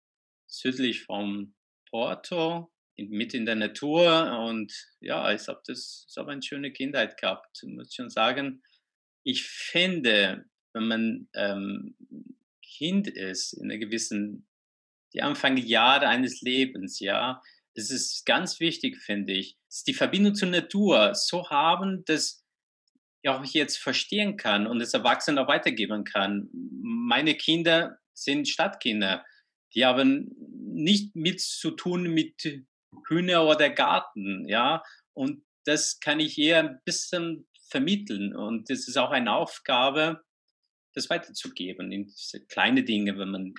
südlich 0.47 1.05
vom 1.05 1.55
Porto, 1.91 2.73
in, 2.97 3.11
mit 3.11 3.35
in 3.35 3.47
der 3.47 3.57
Natur. 3.57 4.39
Und 4.47 4.73
ja, 5.01 5.33
ich 5.33 5.49
habe 5.49 5.61
das, 5.67 6.07
ich 6.09 6.17
habe 6.17 6.33
eine 6.33 6.43
schöne 6.43 6.73
Kindheit 6.73 7.21
gehabt, 7.21 7.63
muss 7.65 7.89
ich 7.89 7.95
schon 7.95 8.11
sagen. 8.11 8.63
Ich 9.23 9.45
finde, 9.45 10.47
wenn 10.73 10.89
man 10.89 11.29
ähm, 11.35 11.97
Kind 12.63 13.09
ist, 13.09 13.53
in 13.53 13.71
einer 13.71 13.79
gewissen, 13.79 14.47
die 15.13 15.23
Anfangsjahre 15.23 16.09
eines 16.09 16.41
Lebens, 16.41 17.01
ja, 17.01 17.43
es 17.75 17.91
ist 17.91 18.27
ganz 18.27 18.61
wichtig, 18.61 18.99
finde 18.99 19.33
ich, 19.33 19.57
die 19.87 19.95
Verbindung 19.95 20.35
zur 20.35 20.49
Natur 20.49 21.15
so 21.15 21.49
haben, 21.51 22.05
dass 22.05 22.45
ich 23.23 23.31
auch 23.31 23.45
jetzt 23.45 23.79
verstehen 23.79 24.37
kann 24.37 24.67
und 24.67 24.79
das 24.79 24.95
Erwachsene 24.95 25.43
auch 25.43 25.49
weitergeben 25.49 26.05
kann. 26.05 26.49
Meine 26.53 27.35
Kinder 27.35 27.99
sind 28.15 28.49
Stadtkinder. 28.49 29.25
Die 29.75 29.85
haben 29.85 30.35
nicht 30.73 31.15
mit 31.15 31.41
zu 31.41 31.73
tun 31.73 32.15
mit 32.15 32.65
Hühner 33.09 33.47
oder 33.47 33.71
Garten, 33.71 34.49
ja. 34.49 34.83
Und 35.13 35.45
das 35.65 36.01
kann 36.01 36.19
ich 36.19 36.39
eher 36.39 36.61
ein 36.61 36.81
bisschen 36.85 37.47
vermitteln. 37.69 38.35
Und 38.35 38.71
das 38.71 38.89
ist 38.89 38.97
auch 38.97 39.11
eine 39.11 39.33
Aufgabe, 39.33 40.23
das 40.95 41.11
weiterzugeben 41.11 41.93
in 41.93 42.07
diese 42.07 42.45
kleine 42.47 42.85
Dinge, 42.85 43.19
wenn 43.19 43.31
man 43.31 43.55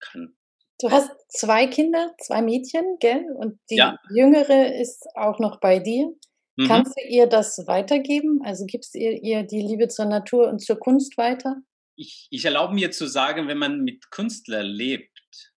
kann. 0.00 0.36
Du 0.80 0.90
hast 0.90 1.10
zwei 1.28 1.66
Kinder, 1.66 2.14
zwei 2.20 2.40
Mädchen, 2.40 2.96
gell? 3.00 3.24
Und 3.36 3.58
die 3.70 3.76
ja. 3.76 3.98
jüngere 4.14 4.74
ist 4.74 5.06
auch 5.14 5.38
noch 5.38 5.60
bei 5.60 5.78
dir. 5.78 6.10
Mhm. 6.56 6.66
Kannst 6.66 6.94
du 6.96 7.06
ihr 7.06 7.26
das 7.26 7.66
weitergeben? 7.66 8.40
Also 8.44 8.64
gibst 8.66 8.94
ihr 8.94 9.22
ihr 9.22 9.42
die 9.42 9.60
Liebe 9.60 9.88
zur 9.88 10.06
Natur 10.06 10.48
und 10.48 10.60
zur 10.60 10.78
Kunst 10.78 11.18
weiter? 11.18 11.56
Ich, 11.96 12.28
ich 12.30 12.44
erlaube 12.44 12.74
mir 12.74 12.90
zu 12.90 13.06
sagen, 13.06 13.46
wenn 13.46 13.58
man 13.58 13.82
mit 13.82 14.10
Künstlern 14.10 14.66
lebt, 14.66 15.10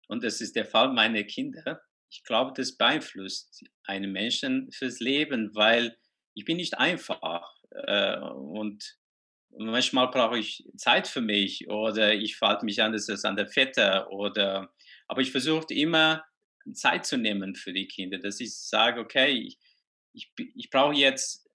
und 0.09 0.25
das 0.25 0.41
ist 0.41 0.57
der 0.57 0.65
Fall 0.65 0.93
meiner 0.93 1.23
Kinder, 1.25 1.81
ich 2.11 2.25
glaube, 2.25 2.53
das 2.57 2.77
beeinflusst 2.77 3.63
einen 3.85 4.11
Menschen 4.11 4.71
fürs 4.73 5.01
Leben, 5.01 5.55
weil 5.55 5.97
ich 6.35 6.45
bin 6.45 6.57
nicht 6.57 6.79
einfach 6.79 7.55
äh, 7.71 8.19
und 8.19 8.97
manchmal 9.59 10.09
brauche 10.11 10.39
ich 10.39 10.65
Zeit 10.77 11.09
für 11.09 11.21
mich 11.21 11.69
oder 11.69 12.15
ich 12.15 12.37
verhalte 12.37 12.65
mich 12.65 12.83
anders 12.83 13.09
als 13.09 13.25
an 13.25 13.37
der 13.37 13.47
Vetter 13.47 14.11
oder 14.11 14.73
aber 15.09 15.23
ich 15.23 15.33
versuche 15.33 15.75
immer 15.75 16.25
Zeit 16.73 17.05
zu 17.05 17.17
nehmen 17.17 17.55
für 17.55 17.73
die 17.73 17.89
Kinder, 17.89 18.19
dass 18.19 18.39
ich 18.39 18.57
sage, 18.57 19.01
okay, 19.01 19.31
ich, 19.31 19.59
ich, 20.13 20.33
ich 20.37 20.71
brauche 20.71 20.95
jetzt 20.95 21.49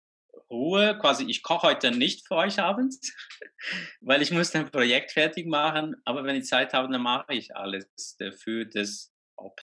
Ruhe, 0.49 0.97
quasi 0.99 1.25
ich 1.25 1.41
koche 1.41 1.67
heute 1.67 1.91
nicht 1.91 2.27
für 2.27 2.35
euch 2.35 2.59
abends, 2.59 2.99
weil 4.01 4.21
ich 4.21 4.31
muss 4.31 4.53
ein 4.55 4.69
Projekt 4.69 5.11
fertig 5.11 5.47
machen, 5.47 5.95
aber 6.05 6.23
wenn 6.23 6.35
ich 6.35 6.45
Zeit 6.45 6.73
habe, 6.73 6.91
dann 6.91 7.01
mache 7.01 7.33
ich 7.33 7.55
alles 7.55 7.87
dafür, 8.19 8.65
das 8.65 9.13
ob. 9.37 9.59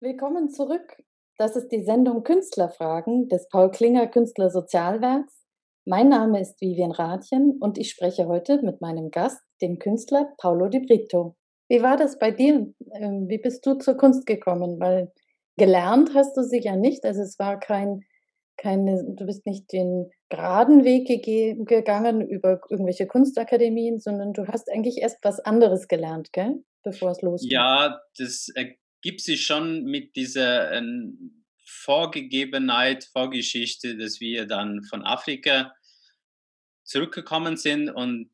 Willkommen 0.00 0.50
zurück. 0.50 0.96
Das 1.36 1.56
ist 1.56 1.68
die 1.68 1.82
Sendung 1.82 2.24
Künstlerfragen 2.24 3.28
des 3.28 3.48
Paul 3.48 3.70
Klinger 3.70 4.06
Künstler 4.06 4.50
Sozialwerks. 4.50 5.41
Mein 5.84 6.08
Name 6.08 6.40
ist 6.40 6.60
Vivian 6.60 6.92
Rathjen 6.92 7.58
und 7.60 7.76
ich 7.76 7.90
spreche 7.90 8.26
heute 8.26 8.62
mit 8.62 8.80
meinem 8.80 9.10
Gast, 9.10 9.40
dem 9.60 9.78
Künstler 9.78 10.32
Paolo 10.38 10.68
Di 10.68 10.80
Brito. 10.80 11.36
Wie 11.68 11.82
war 11.82 11.96
das 11.96 12.18
bei 12.18 12.30
dir? 12.30 12.72
Ähm, 12.94 13.26
wie 13.28 13.38
bist 13.38 13.66
du 13.66 13.74
zur 13.74 13.96
Kunst 13.96 14.26
gekommen? 14.26 14.78
Weil 14.78 15.12
gelernt 15.56 16.10
hast 16.14 16.36
du 16.36 16.42
sie 16.42 16.60
ja 16.60 16.76
nicht, 16.76 17.04
also 17.04 17.22
es 17.22 17.38
war 17.38 17.58
kein 17.58 18.02
keine, 18.56 19.02
du 19.16 19.26
bist 19.26 19.44
nicht 19.46 19.72
den 19.72 20.10
geraden 20.28 20.84
Weg 20.84 21.08
gegangen 21.66 22.20
über 22.20 22.60
irgendwelche 22.70 23.06
Kunstakademien, 23.06 23.98
sondern 23.98 24.32
du 24.32 24.46
hast 24.46 24.70
eigentlich 24.70 24.98
erst 24.98 25.18
was 25.22 25.40
anderes 25.40 25.88
gelernt, 25.88 26.32
gell? 26.32 26.62
Bevor 26.84 27.10
es 27.10 27.22
losgeht. 27.22 27.52
Ja, 27.52 28.00
das 28.18 28.48
ergibt 28.54 29.20
sich 29.20 29.44
schon 29.44 29.84
mit 29.84 30.16
dieser 30.16 30.72
äh, 30.72 30.82
Vorgegebenheit, 31.82 33.04
Vorgeschichte, 33.04 33.96
dass 33.96 34.20
wir 34.20 34.46
dann 34.46 34.82
von 34.84 35.04
Afrika 35.04 35.74
zurückgekommen 36.84 37.56
sind 37.56 37.90
und 37.90 38.30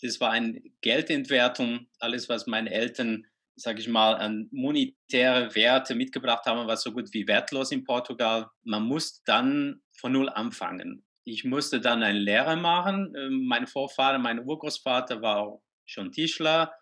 das 0.00 0.20
war 0.20 0.30
eine 0.30 0.60
Geldentwertung, 0.80 1.86
alles, 1.98 2.28
was 2.28 2.46
meine 2.46 2.70
Eltern 2.70 3.26
sage 3.56 3.80
ich 3.80 3.88
mal, 3.88 4.14
an 4.14 4.48
monetäre 4.50 5.54
Werte 5.54 5.94
mitgebracht 5.94 6.46
haben, 6.46 6.66
war 6.66 6.76
so 6.76 6.92
gut 6.92 7.12
wie 7.12 7.26
wertlos 7.26 7.70
in 7.70 7.84
Portugal. 7.84 8.48
Man 8.64 8.84
muss 8.84 9.22
dann 9.24 9.82
von 9.92 10.12
Null 10.12 10.28
anfangen. 10.28 11.04
Ich 11.24 11.44
musste 11.44 11.80
dann 11.80 12.02
eine 12.02 12.18
Lehre 12.18 12.56
machen. 12.56 13.14
Ähm, 13.16 13.44
mein 13.46 13.66
Vorvater, 13.66 14.18
mein 14.18 14.44
Urgroßvater 14.44 15.22
war 15.22 15.60
schon 15.84 16.10
Tischler 16.10 16.72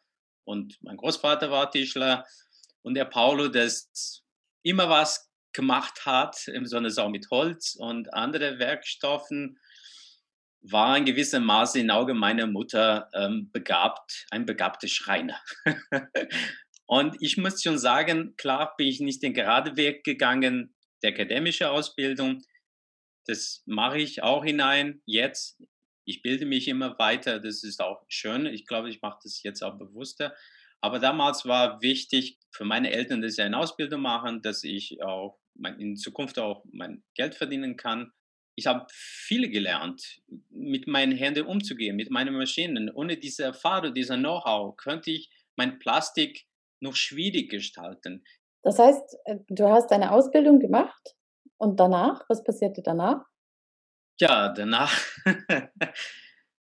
und 0.44 0.78
mein 0.82 0.96
Großvater 0.96 1.50
war 1.50 1.70
Tischler. 1.70 2.24
Und 2.82 2.94
der 2.94 3.04
Paulo, 3.04 3.48
das 3.48 4.22
immer 4.62 4.88
was 4.88 5.29
gemacht 5.52 6.06
hat, 6.06 6.48
im 6.48 6.66
Sonne 6.66 6.92
auch 6.96 7.08
mit 7.08 7.30
Holz 7.30 7.74
und 7.74 8.12
anderen 8.14 8.58
Werkstoffen, 8.58 9.58
war 10.62 10.96
in 10.96 11.04
gewissem 11.04 11.44
Maße 11.44 11.80
in 11.80 11.90
Auge 11.90 12.14
meiner 12.14 12.46
Mutter 12.46 13.08
ähm, 13.14 13.50
begabt, 13.50 14.26
ein 14.30 14.44
begabter 14.44 14.88
Schreiner. 14.88 15.40
und 16.86 17.16
ich 17.20 17.36
muss 17.36 17.62
schon 17.62 17.78
sagen, 17.78 18.34
klar 18.36 18.74
bin 18.76 18.88
ich 18.88 19.00
nicht 19.00 19.22
den 19.22 19.34
geraden 19.34 19.76
Weg 19.76 20.04
gegangen, 20.04 20.74
der 21.02 21.12
akademische 21.12 21.70
Ausbildung. 21.70 22.42
Das 23.26 23.62
mache 23.66 23.98
ich 23.98 24.22
auch 24.22 24.44
hinein 24.44 25.02
jetzt. 25.06 25.62
Ich 26.04 26.22
bilde 26.22 26.44
mich 26.44 26.68
immer 26.68 26.98
weiter, 26.98 27.40
das 27.40 27.62
ist 27.62 27.80
auch 27.80 28.04
schön. 28.08 28.46
Ich 28.46 28.66
glaube, 28.66 28.90
ich 28.90 29.00
mache 29.00 29.20
das 29.22 29.42
jetzt 29.42 29.62
auch 29.62 29.78
bewusster. 29.78 30.34
Aber 30.82 30.98
damals 30.98 31.44
war 31.46 31.80
wichtig 31.82 32.38
für 32.50 32.64
meine 32.64 32.90
Eltern, 32.90 33.22
dass 33.22 33.34
sie 33.34 33.42
eine 33.42 33.58
Ausbildung 33.58 34.00
machen, 34.02 34.42
dass 34.42 34.64
ich 34.64 35.02
auch 35.02 35.39
in 35.78 35.96
Zukunft 35.96 36.38
auch 36.38 36.64
mein 36.72 37.02
Geld 37.14 37.34
verdienen 37.34 37.76
kann 37.76 38.12
ich 38.60 38.66
habe 38.66 38.86
viel 38.90 39.50
gelernt, 39.50 40.20
mit 40.50 40.86
meinen 40.86 41.16
Händen 41.16 41.46
umzugehen, 41.46 41.96
mit 41.96 42.10
meinen 42.10 42.36
Maschinen. 42.36 42.90
Ohne 42.90 43.16
diese 43.16 43.44
Erfahrung, 43.44 43.94
dieser 43.94 44.18
Know-how, 44.18 44.76
könnte 44.76 45.10
ich 45.10 45.30
mein 45.56 45.78
Plastik 45.78 46.46
noch 46.80 46.94
schwierig 46.94 47.50
gestalten. 47.50 48.22
Das 48.62 48.78
heißt, 48.78 49.16
äh, 49.24 49.36
du 49.48 49.68
hast 49.68 49.90
deine 49.90 50.12
Ausbildung 50.12 50.60
gemacht 50.60 51.16
und 51.56 51.80
danach, 51.80 52.24
was 52.28 52.44
passierte 52.44 52.82
danach? 52.82 53.24
Ja, 54.18 54.50
danach, 54.50 54.94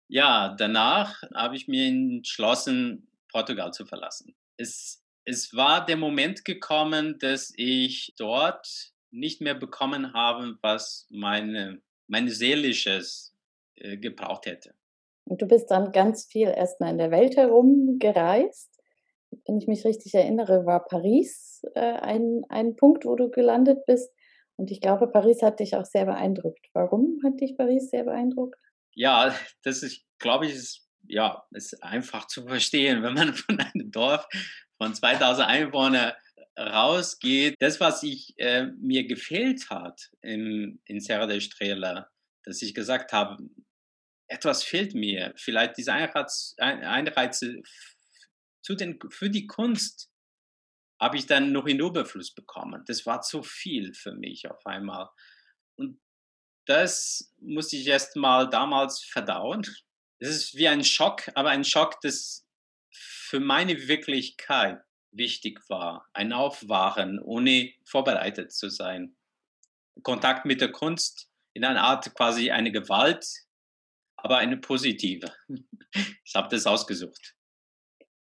ja, 0.08 0.56
danach 0.58 1.22
habe 1.36 1.58
ich 1.58 1.68
mir 1.68 1.88
entschlossen, 1.88 3.12
Portugal 3.30 3.74
zu 3.74 3.86
verlassen. 3.86 4.38
Es, 4.56 5.04
es 5.30 5.54
war 5.54 5.86
der 5.86 5.98
Moment 5.98 6.44
gekommen, 6.44 7.20
dass 7.20 7.54
ich 7.56 8.16
dort 8.18 8.92
nicht 9.12 9.42
mehr 9.42 9.54
bekommen 9.54 10.14
habe, 10.14 10.58
was 10.62 11.06
meine, 11.12 11.82
meine 12.08 12.32
seelisches 12.32 13.36
äh, 13.76 13.98
gebraucht 13.98 14.48
hätte. 14.48 14.74
Und 15.26 15.42
du 15.44 15.46
bist 15.46 15.70
dann 15.70 15.92
ganz 15.92 16.26
viel 16.26 16.48
erstmal 16.48 16.92
in 16.92 16.98
der 16.98 17.12
Welt 17.12 17.38
herumgereist. 17.38 18.76
Wenn 19.46 19.60
ich 19.60 19.68
mich 19.68 19.86
richtig 19.86 20.16
erinnere, 20.16 20.66
war 20.66 20.86
Paris 20.86 21.62
äh, 21.76 21.80
ein, 21.80 22.42
ein 22.50 22.76
Punkt, 22.76 23.06
wo 23.06 23.16
du 23.16 23.30
gelandet 23.30 23.86
bist. 23.86 24.12
Und 24.56 24.72
ich 24.72 24.82
glaube, 24.82 25.08
Paris 25.08 25.44
hat 25.44 25.60
dich 25.60 25.76
auch 25.76 25.86
sehr 25.86 26.06
beeindruckt. 26.06 26.66
Warum 26.74 27.20
hat 27.24 27.40
dich 27.40 27.56
Paris 27.56 27.92
sehr 27.92 28.04
beeindruckt? 28.04 28.60
Ja, 28.96 29.36
das 29.62 29.84
ist, 29.84 30.04
glaube 30.18 30.48
ich, 30.48 30.56
ist, 30.56 30.90
ja, 31.08 31.46
ist 31.52 31.84
einfach 31.84 32.26
zu 32.26 32.48
verstehen, 32.48 33.04
wenn 33.04 33.14
man 33.14 33.36
von 33.36 33.60
einem 33.60 33.92
Dorf 33.92 34.28
von 34.80 34.96
2000 34.96 35.48
Einwohnern 35.48 36.14
rausgeht. 36.58 37.56
Das, 37.60 37.80
was 37.80 38.04
ich, 38.04 38.34
äh, 38.38 38.68
mir 38.80 39.06
gefehlt 39.06 39.70
hat 39.70 40.10
in, 40.22 40.82
in 40.86 41.00
Serra 41.00 41.28
de 41.28 41.38
Estrela, 41.38 42.10
dass 42.44 42.62
ich 42.62 42.74
gesagt 42.74 43.14
habe, 43.14 43.38
etwas 44.28 44.64
fehlt 44.64 44.94
mir. 44.94 45.34
Vielleicht 45.38 45.78
diese 45.78 45.94
Einreize 45.94 47.62
zu 48.62 48.76
den, 48.76 49.00
für 49.10 49.30
die 49.30 49.48
Kunst 49.48 50.10
habe 51.02 51.18
ich 51.18 51.26
dann 51.26 51.52
noch 51.52 51.66
in 51.66 51.80
Überfluss 51.80 52.34
bekommen. 52.34 52.84
Das 52.88 53.06
war 53.06 53.22
zu 53.22 53.42
viel 53.42 53.94
für 53.94 54.14
mich 54.14 54.50
auf 54.50 54.66
einmal. 54.66 55.10
Und 55.78 56.00
das 56.68 57.34
musste 57.40 57.78
ich 57.78 57.88
erst 57.88 58.16
mal 58.16 58.50
damals 58.50 59.02
verdauen. 59.04 59.64
Es 60.20 60.30
ist 60.30 60.56
wie 60.56 60.68
ein 60.68 60.84
Schock, 60.84 61.30
aber 61.36 61.50
ein 61.50 61.64
Schock, 61.64 62.00
das 62.02 62.46
für 63.30 63.40
meine 63.40 63.88
Wirklichkeit 63.88 64.82
wichtig 65.12 65.62
war. 65.70 66.08
Ein 66.14 66.34
Aufwachen, 66.34 67.20
ohne 67.22 67.70
vorbereitet 67.86 68.52
zu 68.52 68.70
sein. 68.70 69.16
Kontakt 70.02 70.46
mit 70.46 70.62
der 70.62 70.72
Kunst 70.72 71.30
in 71.54 71.64
einer 71.64 71.84
Art 71.84 72.12
quasi 72.16 72.50
eine 72.50 72.72
Gewalt, 72.72 73.28
aber 74.18 74.38
eine 74.38 74.58
positive. 74.58 75.32
Ich 76.24 76.36
habe 76.36 76.48
das 76.50 76.68
ausgesucht. 76.68 77.36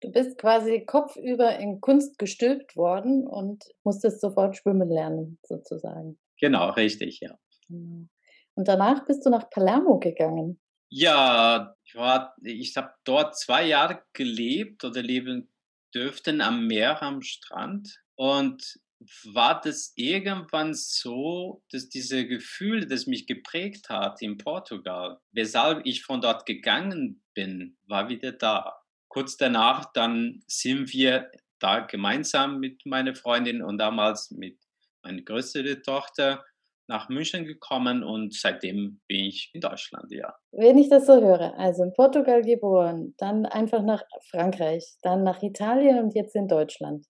Du 0.02 0.12
bist 0.12 0.38
quasi 0.38 0.86
kopfüber 0.86 1.58
in 1.58 1.82
Kunst 1.82 2.20
gestülpt 2.20 2.76
worden 2.76 3.26
und 3.26 3.64
musstest 3.84 4.22
sofort 4.22 4.56
schwimmen 4.56 4.88
lernen, 4.88 5.40
sozusagen. 5.42 6.20
Genau, 6.40 6.70
richtig, 6.70 7.20
ja. 7.22 7.36
Genau. 7.68 8.08
Und 8.54 8.68
danach 8.68 9.06
bist 9.06 9.26
du 9.26 9.32
nach 9.32 9.50
Palermo 9.50 9.98
gegangen. 9.98 10.60
Ja, 10.90 11.76
ich, 11.84 11.96
ich 12.44 12.78
habe 12.78 12.94
dort 13.04 13.38
zwei 13.38 13.66
Jahre 13.66 14.04
gelebt 14.14 14.84
oder 14.84 15.02
leben 15.02 15.52
dürften 15.94 16.42
am 16.42 16.68
Meer, 16.68 17.02
am 17.02 17.22
Strand. 17.22 18.00
Und 18.16 18.80
war 19.26 19.62
das 19.62 19.94
irgendwann 19.96 20.74
so, 20.74 21.64
dass 21.72 21.90
diese 21.90 22.26
Gefühle, 22.26 22.88
das 22.88 23.06
mich 23.06 23.28
geprägt 23.28 23.90
hat 23.90 24.22
in 24.22 24.38
Portugal, 24.38 25.20
weshalb 25.32 25.86
ich 25.86 26.04
von 26.04 26.22
dort 26.22 26.46
gegangen 26.46 27.24
bin, 27.34 27.78
war 27.86 28.10
wieder 28.10 28.32
da. 28.32 28.82
Kurz 29.08 29.38
danach, 29.38 29.92
dann 29.94 30.44
sind 30.48 30.92
wir 30.94 31.32
da 31.60 31.80
gemeinsam 31.80 32.60
mit 32.60 32.86
meiner 32.86 33.16
Freundin 33.16 33.62
und 33.62 33.78
damals 33.78 34.32
mit 34.32 34.60
meiner 35.04 35.22
größeren 35.22 35.84
Tochter 35.84 36.44
nach 36.88 37.10
München 37.10 37.46
gekommen 37.46 38.04
und 38.04 38.34
seitdem 38.34 39.02
bin 39.08 39.26
ich 39.26 39.52
in 39.54 39.62
Deutschland, 39.62 40.12
ja. 40.12 40.34
Wenn 40.52 40.78
ich 40.78 40.90
das 40.90 41.06
so 41.06 41.22
höre, 41.22 41.58
also 41.58 41.84
in 41.84 41.94
Portugal 41.94 42.42
geboren, 42.42 43.14
dann 43.18 43.46
einfach 43.46 43.84
nach 43.84 44.04
Frankreich, 44.30 44.96
dann 45.02 45.24
nach 45.24 45.44
Italien 45.44 46.00
und 46.00 46.16
jetzt 46.16 46.36
in 46.36 46.48
Deutschland. 46.48 47.06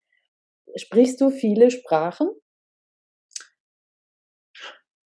Sprichst 0.77 1.21
du 1.21 1.31
viele 1.31 1.71
Sprachen? 1.71 2.29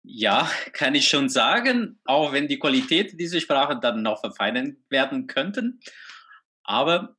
Ja, 0.06 0.50
kann 0.72 0.94
ich 0.94 1.08
schon 1.08 1.28
sagen, 1.28 1.98
auch 2.04 2.32
wenn 2.32 2.46
die 2.46 2.58
Qualität 2.58 3.18
dieser 3.18 3.40
Sprache 3.40 3.78
dann 3.80 4.02
noch 4.02 4.20
verfeinert 4.20 4.76
werden 4.90 5.26
könnten. 5.26 5.80
Aber 6.62 7.16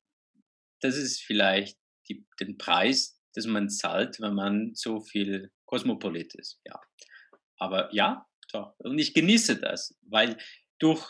das 0.82 0.96
ist 0.96 1.22
vielleicht 1.22 1.80
die, 2.08 2.26
den 2.40 2.58
Preis, 2.58 3.20
den 3.36 3.50
man 3.52 3.70
zahlt, 3.70 4.22
wenn 4.22 4.36
man 4.36 4.72
so 4.76 5.02
viel 5.02 5.52
Kosmopolit 5.66 6.36
ist. 6.36 6.60
Ja. 6.66 6.80
Aber 7.58 7.94
ja, 7.94 8.28
doch. 8.52 8.74
Und 8.80 9.00
ich 9.00 9.14
genieße 9.14 9.60
das, 9.60 9.98
weil 10.02 10.38
durch 10.80 11.06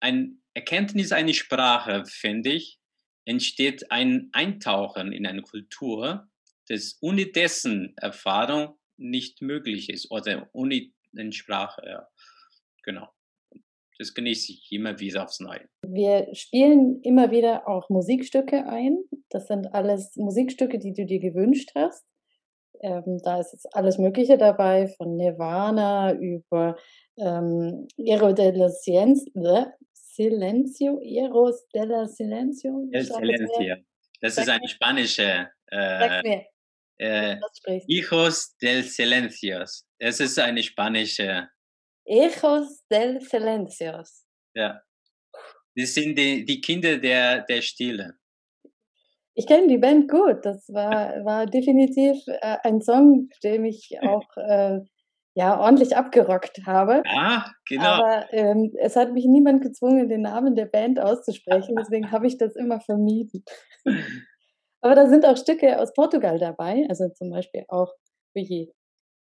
ein 0.00 0.42
Erkenntnis 0.54 1.12
einer 1.12 1.32
Sprache, 1.32 2.04
finde 2.06 2.52
ich, 2.52 2.78
entsteht 3.24 3.90
ein 3.90 4.28
Eintauchen 4.32 5.12
in 5.12 5.26
eine 5.26 5.42
Kultur, 5.42 6.28
das 6.68 6.98
ohne 7.00 7.26
dessen 7.26 7.94
Erfahrung 7.96 8.78
nicht 8.96 9.42
möglich 9.42 9.90
ist 9.90 10.10
oder 10.10 10.48
ohne 10.52 10.90
eine 11.16 11.32
Sprache. 11.32 11.82
Ja. 11.86 12.08
Genau. 12.82 13.08
Das 13.98 14.12
genieße 14.12 14.52
ich 14.52 14.70
immer 14.72 14.98
wieder 14.98 15.24
aufs 15.24 15.40
Neue. 15.40 15.68
Wir 15.86 16.28
spielen 16.34 17.00
immer 17.02 17.30
wieder 17.30 17.66
auch 17.66 17.88
Musikstücke 17.88 18.66
ein. 18.66 18.98
Das 19.30 19.48
sind 19.48 19.72
alles 19.74 20.16
Musikstücke, 20.16 20.78
die 20.78 20.92
du 20.92 21.06
dir 21.06 21.18
gewünscht 21.18 21.72
hast. 21.74 22.04
Ähm, 22.80 23.18
da 23.22 23.40
ist 23.40 23.52
jetzt 23.52 23.74
alles 23.74 23.98
Mögliche 23.98 24.38
dabei, 24.38 24.88
von 24.96 25.16
Nirvana 25.16 26.12
über 26.14 26.76
ähm, 27.18 27.86
Ero 27.96 28.32
della 28.32 28.68
Silencio, 28.68 29.66
Silencio, 29.92 31.00
Eros 31.02 31.66
della 31.74 32.06
Silencio. 32.06 32.88
El 32.92 33.04
Silencio. 33.04 33.76
Das 34.20 34.38
ist 34.38 34.48
eine 34.48 34.68
spanische. 34.68 35.50
Äh, 35.70 36.46
äh, 36.98 37.36
Hijos 37.86 38.56
del 38.56 38.82
Silencios. 38.82 39.86
Es 39.98 40.20
ist 40.20 40.38
eine 40.38 40.62
spanische. 40.62 41.48
Hijos 42.06 42.86
del 42.90 43.20
Silencios. 43.20 44.24
Ja. 44.54 44.80
Das 45.74 45.92
sind 45.92 46.16
die, 46.16 46.44
die 46.44 46.60
Kinder 46.60 46.96
der, 46.96 47.42
der 47.42 47.60
Stille. 47.60 48.14
Ich 49.38 49.46
kenne 49.46 49.68
die 49.68 49.76
Band 49.76 50.10
gut. 50.10 50.44
Das 50.44 50.66
war, 50.72 51.24
war 51.24 51.44
definitiv 51.44 52.16
äh, 52.26 52.56
ein 52.62 52.80
Song, 52.80 53.28
dem 53.44 53.66
ich 53.66 53.90
auch 54.02 54.26
äh, 54.36 54.80
ja, 55.34 55.60
ordentlich 55.60 55.94
abgerockt 55.94 56.62
habe. 56.64 57.02
Ja, 57.04 57.52
genau. 57.68 57.84
Aber 57.84 58.32
ähm, 58.32 58.72
es 58.80 58.96
hat 58.96 59.12
mich 59.12 59.26
niemand 59.26 59.62
gezwungen, 59.62 60.08
den 60.08 60.22
Namen 60.22 60.54
der 60.56 60.64
Band 60.64 60.98
auszusprechen. 60.98 61.76
Deswegen 61.78 62.10
habe 62.10 62.26
ich 62.26 62.38
das 62.38 62.56
immer 62.56 62.80
vermieden. 62.80 63.44
Aber 64.80 64.94
da 64.94 65.06
sind 65.08 65.26
auch 65.26 65.36
Stücke 65.36 65.78
aus 65.78 65.92
Portugal 65.92 66.38
dabei. 66.38 66.86
Also 66.88 67.10
zum 67.10 67.30
Beispiel 67.30 67.64
auch 67.68 67.92
wie 68.34 68.72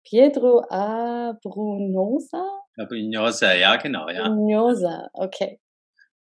Pedro 0.07 0.59
Abrunosa. 0.69 2.45
Abrunosa, 2.77 3.55
ja, 3.55 3.75
genau. 3.77 4.07
Ja. 4.09 4.25
Abrunosa, 4.25 5.09
okay. 5.13 5.59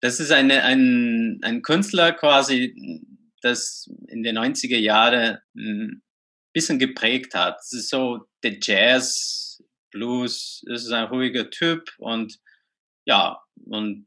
Das 0.02 0.20
ist 0.20 0.32
eine, 0.32 0.64
ein, 0.64 1.38
ein 1.42 1.62
Künstler 1.62 2.12
quasi, 2.12 2.74
das 3.42 3.90
in 4.08 4.22
den 4.22 4.38
90er 4.38 4.78
Jahren 4.78 5.38
ein 5.56 6.02
bisschen 6.52 6.78
geprägt 6.78 7.34
hat. 7.34 7.58
Es 7.60 7.72
ist 7.72 7.90
so 7.90 8.26
der 8.42 8.58
Jazz, 8.60 9.62
Blues, 9.90 10.62
das 10.66 10.84
ist 10.84 10.92
ein 10.92 11.04
ruhiger 11.04 11.50
Typ 11.50 11.90
und 11.98 12.38
ja, 13.04 13.42
und 13.66 14.06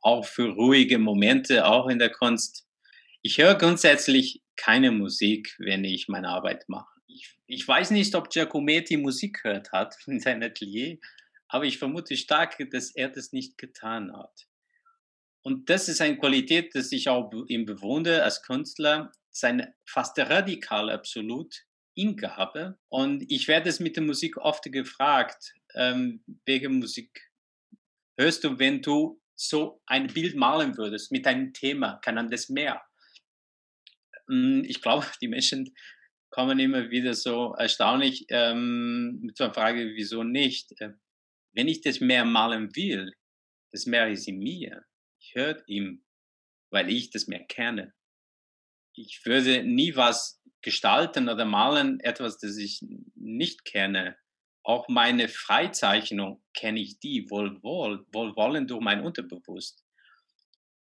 auch 0.00 0.24
für 0.24 0.50
ruhige 0.50 0.98
Momente, 0.98 1.66
auch 1.66 1.88
in 1.88 1.98
der 1.98 2.10
Kunst. 2.10 2.66
Ich 3.22 3.38
höre 3.38 3.56
grundsätzlich 3.56 4.42
keine 4.56 4.90
Musik, 4.90 5.54
wenn 5.58 5.84
ich 5.84 6.08
meine 6.08 6.28
Arbeit 6.28 6.68
mache. 6.68 7.00
Ich, 7.06 7.36
ich 7.46 7.66
weiß 7.66 7.90
nicht, 7.90 8.14
ob 8.14 8.30
Giacometti 8.30 8.96
Musik 8.96 9.40
gehört 9.42 9.72
hat 9.72 9.96
in 10.06 10.20
seinem 10.20 10.42
Atelier, 10.42 10.98
aber 11.48 11.64
ich 11.64 11.78
vermute 11.78 12.16
stark, 12.16 12.58
dass 12.70 12.94
er 12.94 13.08
das 13.08 13.32
nicht 13.32 13.56
getan 13.58 14.14
hat. 14.16 14.46
Und 15.42 15.70
das 15.70 15.88
ist 15.88 16.00
eine 16.00 16.18
Qualität, 16.18 16.74
die 16.74 16.96
ich 16.96 17.08
auch 17.08 17.30
ihm 17.46 17.64
bewundere 17.64 18.22
als 18.22 18.42
Künstler, 18.42 19.12
seine 19.30 19.74
fast 19.86 20.18
radikal 20.18 20.90
absolut 20.90 21.64
Hingabe. 21.94 22.78
Und 22.88 23.24
ich 23.30 23.48
werde 23.48 23.68
es 23.68 23.80
mit 23.80 23.96
der 23.96 24.02
Musik 24.02 24.36
oft 24.36 24.64
gefragt, 24.64 25.54
ähm, 25.74 26.22
welche 26.44 26.68
Musik 26.68 27.30
hörst 28.18 28.44
du, 28.44 28.58
wenn 28.58 28.82
du 28.82 29.20
so 29.34 29.80
ein 29.86 30.08
Bild 30.08 30.34
malen 30.34 30.76
würdest 30.76 31.12
mit 31.12 31.26
einem 31.26 31.52
Thema, 31.52 31.98
kann 32.02 32.16
man 32.16 32.30
das 32.30 32.48
mehr? 32.48 32.82
Hm, 34.28 34.64
ich 34.64 34.82
glaube, 34.82 35.06
die 35.22 35.28
Menschen 35.28 35.74
kommen 36.30 36.58
immer 36.58 36.90
wieder 36.90 37.14
so 37.14 37.54
erstaunlich 37.54 38.26
ähm, 38.28 39.32
der 39.38 39.54
Frage, 39.54 39.92
wieso 39.94 40.24
nicht? 40.24 40.72
Äh, 40.80 40.90
wenn 41.52 41.68
ich 41.68 41.80
das 41.80 42.00
mehr 42.00 42.24
malen 42.24 42.74
will, 42.76 43.12
das 43.72 43.86
mehr 43.86 44.10
ist 44.10 44.28
in 44.28 44.38
mir 44.38 44.87
höre 45.34 45.62
ihm, 45.66 46.04
weil 46.70 46.90
ich 46.90 47.10
das 47.10 47.26
mehr 47.26 47.44
kenne. 47.44 47.94
Ich 48.94 49.24
würde 49.24 49.62
nie 49.62 49.96
was 49.96 50.42
gestalten 50.62 51.28
oder 51.28 51.44
malen, 51.44 52.00
etwas, 52.00 52.38
das 52.38 52.56
ich 52.56 52.84
nicht 53.14 53.64
kenne. 53.64 54.16
Auch 54.62 54.88
meine 54.88 55.28
Freizeichnung 55.28 56.42
kenne 56.52 56.80
ich 56.80 56.98
die 56.98 57.30
wohl, 57.30 57.62
wohl, 57.62 58.06
wohlwollen 58.12 58.66
durch 58.66 58.80
mein 58.80 59.02
Unterbewusst. 59.02 59.84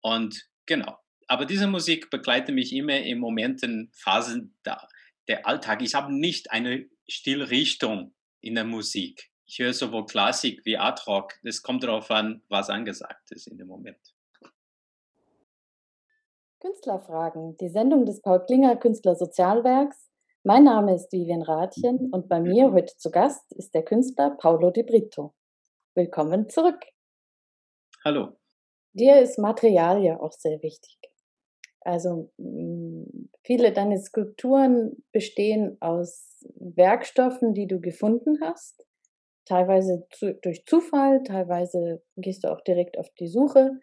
Und 0.01 0.49
genau. 0.67 0.99
Aber 1.29 1.47
diese 1.47 1.69
Musik 1.69 2.11
begleitet 2.11 2.55
mich 2.55 2.73
immer 2.73 2.97
in 2.97 3.19
Momenten, 3.19 3.93
Phasen 3.95 4.57
da, 4.65 4.89
der 5.29 5.47
Alltag. 5.47 5.83
Ich 5.83 5.95
habe 5.95 6.13
nicht 6.13 6.51
eine 6.51 6.89
Stilrichtung 7.07 8.15
in 8.41 8.55
der 8.55 8.65
Musik. 8.65 9.31
Ich 9.47 9.59
höre 9.59 9.73
sowohl 9.73 10.07
Klassik 10.07 10.65
wie 10.65 10.77
Art 10.77 11.07
Rock. 11.07 11.35
Das 11.43 11.63
kommt 11.63 11.85
darauf 11.85 12.11
an, 12.11 12.43
was 12.49 12.71
angesagt 12.71 13.31
ist 13.31 13.47
in 13.47 13.59
dem 13.59 13.69
Moment. 13.69 14.15
Künstlerfragen, 16.61 17.57
die 17.57 17.71
Sendung 17.71 18.05
des 18.05 18.21
Paul 18.21 18.45
Klinger 18.45 18.77
Künstlersozialwerks. 18.77 20.11
Mein 20.45 20.65
Name 20.65 20.95
ist 20.95 21.11
Vivian 21.11 21.41
Rathjen 21.41 22.11
und 22.13 22.29
bei 22.29 22.39
mir 22.39 22.71
heute 22.71 22.95
zu 22.99 23.11
Gast 23.11 23.51
ist 23.55 23.75
der 23.75 23.83
Künstler 23.83 24.37
Paolo 24.39 24.71
Di 24.71 24.83
Brito. 24.83 25.33
Willkommen 25.95 26.51
zurück. 26.51 26.85
Hallo. 28.05 28.37
Dir 28.93 29.23
ist 29.23 29.39
Material 29.39 30.03
ja 30.05 30.21
auch 30.21 30.33
sehr 30.33 30.63
wichtig. 30.63 30.99
Also 31.81 32.31
mm, 32.37 33.31
viele 33.43 33.73
deiner 33.73 33.97
Skulpturen 33.97 35.03
bestehen 35.13 35.79
aus 35.81 36.45
Werkstoffen, 36.57 37.55
die 37.55 37.69
du 37.69 37.81
gefunden 37.81 38.39
hast. 38.43 38.85
Teilweise 39.47 40.07
zu, 40.11 40.35
durch 40.35 40.67
Zufall, 40.67 41.23
teilweise 41.23 42.03
gehst 42.17 42.45
du 42.45 42.49
auch 42.49 42.61
direkt 42.61 42.99
auf 42.99 43.09
die 43.19 43.29
Suche. 43.29 43.81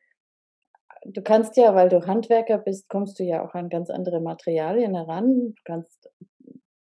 Du 1.05 1.21
kannst 1.21 1.57
ja, 1.57 1.75
weil 1.75 1.89
du 1.89 2.05
Handwerker 2.05 2.57
bist, 2.57 2.89
kommst 2.89 3.19
du 3.19 3.23
ja 3.23 3.45
auch 3.45 3.53
an 3.53 3.69
ganz 3.69 3.89
andere 3.89 4.19
Materialien 4.21 4.95
heran. 4.95 5.53
Du 5.55 5.61
kannst 5.63 6.09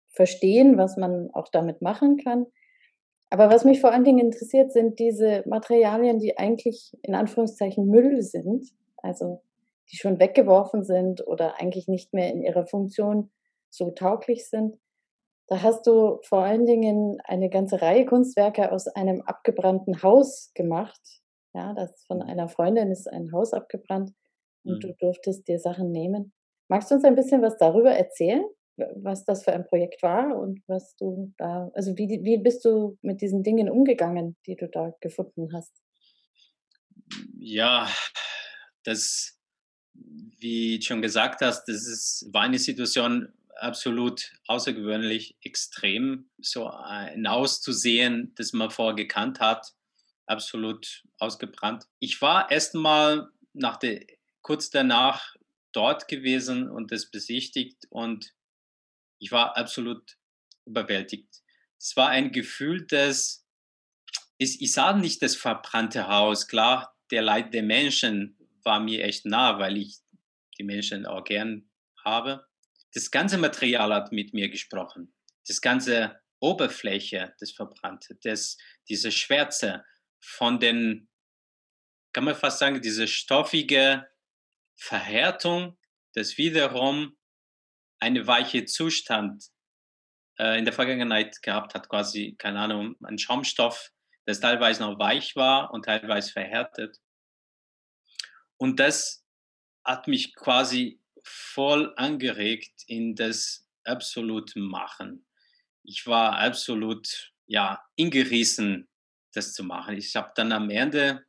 verstehen, 0.10 0.78
was 0.78 0.98
man 0.98 1.30
auch 1.34 1.50
damit 1.50 1.82
machen 1.82 2.18
kann. 2.18 2.46
Aber 3.30 3.50
was 3.50 3.66
mich 3.66 3.82
vor 3.82 3.92
allen 3.92 4.04
Dingen 4.04 4.20
interessiert, 4.20 4.72
sind 4.72 5.00
diese 5.00 5.44
Materialien, 5.46 6.20
die 6.20 6.38
eigentlich 6.38 6.94
in 7.02 7.16
Anführungszeichen 7.16 7.88
Müll 7.88 8.22
sind, 8.22 8.68
also 8.98 9.42
die 9.92 9.98
schon 9.98 10.20
weggeworfen 10.20 10.84
sind 10.84 11.26
oder 11.28 11.60
eigentlich 11.60 11.88
nicht 11.88 12.14
mehr 12.14 12.32
in 12.32 12.42
ihrer 12.42 12.66
Funktion 12.66 13.32
so 13.70 13.92
tauglich 13.92 14.50
sind. 14.50 14.78
Da 15.48 15.62
hast 15.62 15.86
du 15.86 16.20
vor 16.24 16.40
allen 16.40 16.66
Dingen 16.66 17.20
eine 17.24 17.50
ganze 17.50 17.82
Reihe 17.82 18.06
Kunstwerke 18.06 18.72
aus 18.72 18.88
einem 18.88 19.22
abgebrannten 19.22 20.02
Haus 20.02 20.52
gemacht. 20.56 21.02
Ja, 21.56 21.74
das 21.74 22.04
von 22.06 22.22
einer 22.22 22.50
Freundin 22.50 22.92
ist 22.92 23.08
ein 23.08 23.32
Haus 23.32 23.54
abgebrannt 23.54 24.12
und 24.64 24.76
mhm. 24.76 24.80
du 24.82 24.94
durftest 25.00 25.48
dir 25.48 25.58
Sachen 25.58 25.92
nehmen. 25.92 26.34
Magst 26.68 26.92
du 26.92 26.96
uns 26.96 27.06
ein 27.06 27.16
bisschen 27.16 27.42
was 27.42 27.58
darüber 27.58 27.92
erzählen? 27.92 28.44
was 28.78 29.24
das 29.24 29.44
für 29.44 29.54
ein 29.54 29.66
Projekt 29.66 30.04
war 30.04 30.38
und 30.38 30.62
was 30.68 30.96
du 30.98 31.34
da, 31.38 31.72
also 31.74 31.98
wie, 31.98 32.20
wie 32.24 32.38
bist 32.38 32.66
du 32.66 32.98
mit 33.02 33.22
diesen 33.22 33.44
Dingen 33.44 33.70
umgegangen, 33.70 34.36
die 34.46 34.56
du 34.56 34.68
da 34.68 34.94
gefunden 35.00 35.54
hast? 35.54 35.82
Ja, 37.38 37.90
das, 38.84 39.40
wie 39.94 40.82
schon 40.82 41.02
gesagt 41.02 41.42
hast, 41.42 41.66
das 41.66 41.88
ist, 41.88 42.28
war 42.34 42.42
eine 42.42 42.60
Situation 42.60 43.32
absolut 43.56 44.34
außergewöhnlich, 44.48 45.38
extrem, 45.42 46.30
so 46.42 46.68
ein 46.68 47.26
Auszusehen, 47.26 48.34
das 48.36 48.52
man 48.52 48.72
vorher 48.72 48.96
gekannt 48.96 49.40
hat, 49.40 49.74
absolut 50.28 51.04
ausgebrannt. 51.20 51.86
Ich 52.00 52.22
war 52.22 52.52
erstmal 52.52 53.30
nach 53.54 53.78
der, 53.78 54.06
kurz 54.42 54.70
danach 54.70 55.36
dort 55.72 56.08
gewesen 56.08 56.70
und 56.70 56.92
das 56.92 57.10
besichtigt 57.12 57.86
und 57.90 58.34
ich 59.20 59.32
war 59.32 59.58
absolut 59.58 60.18
überwältigt. 60.66 61.44
Es 61.78 61.96
war 61.96 62.10
ein 62.10 62.32
Gefühl, 62.32 62.86
dass 62.86 63.46
ich, 64.38 64.62
ich 64.62 64.72
sah 64.72 64.94
nicht 64.94 65.22
das 65.22 65.36
verbrannte 65.36 66.08
Haus. 66.08 66.48
Klar, 66.48 66.96
der 67.12 67.22
Leid 67.22 67.54
der 67.54 67.64
Menschen 67.64 68.38
war 68.64 68.80
mir 68.80 69.04
echt 69.04 69.26
nah, 69.26 69.60
weil 69.60 69.78
ich 69.78 69.98
die 70.58 70.64
Menschen 70.64 71.06
auch 71.06 71.24
gern 71.24 71.70
habe. 72.04 72.48
Das 72.94 73.12
ganze 73.12 73.38
Material 73.38 73.94
hat 73.94 74.12
mit 74.12 74.34
mir 74.34 74.50
gesprochen. 74.50 75.14
Das 75.48 75.62
ganze 75.62 76.20
Oberfläche, 76.40 77.34
das 77.40 77.52
Verbrannte, 77.52 78.18
das, 78.24 78.58
diese 78.88 79.12
Schwärze 79.12 79.84
von 80.26 80.60
den, 80.60 81.08
kann 82.14 82.24
man 82.24 82.36
fast 82.36 82.60
sagen, 82.60 82.82
diese 82.82 83.08
stoffige 83.08 84.08
Verhärtung, 84.76 85.78
das 86.14 86.38
wiederum 86.38 87.18
eine 88.00 88.26
weiche 88.28 88.66
Zustand 88.66 89.46
äh, 90.40 90.58
in 90.58 90.66
der 90.66 90.74
Vergangenheit 90.74 91.42
gehabt 91.42 91.76
hat, 91.76 91.90
quasi, 91.90 92.36
keine 92.38 92.60
Ahnung, 92.60 92.96
ein 93.04 93.18
Schaumstoff, 93.18 93.92
das 94.26 94.40
teilweise 94.40 94.84
noch 94.84 95.00
weich 95.00 95.36
war 95.36 95.72
und 95.72 95.86
teilweise 95.86 96.32
verhärtet. 96.32 96.98
Und 98.58 98.80
das 98.80 99.24
hat 99.84 100.08
mich 100.08 100.36
quasi 100.36 101.00
voll 101.24 101.94
angeregt 101.96 102.84
in 102.88 103.16
das 103.16 103.68
absolute 103.84 104.60
Machen. 104.60 105.28
Ich 105.84 106.08
war 106.08 106.40
absolut, 106.40 107.34
ja, 107.46 107.84
ingerissen, 107.96 108.90
das 109.36 109.54
zu 109.54 109.64
machen. 109.64 109.98
Ich 109.98 110.16
habe 110.16 110.32
dann 110.36 110.52
am 110.52 110.70
Ende 110.70 111.26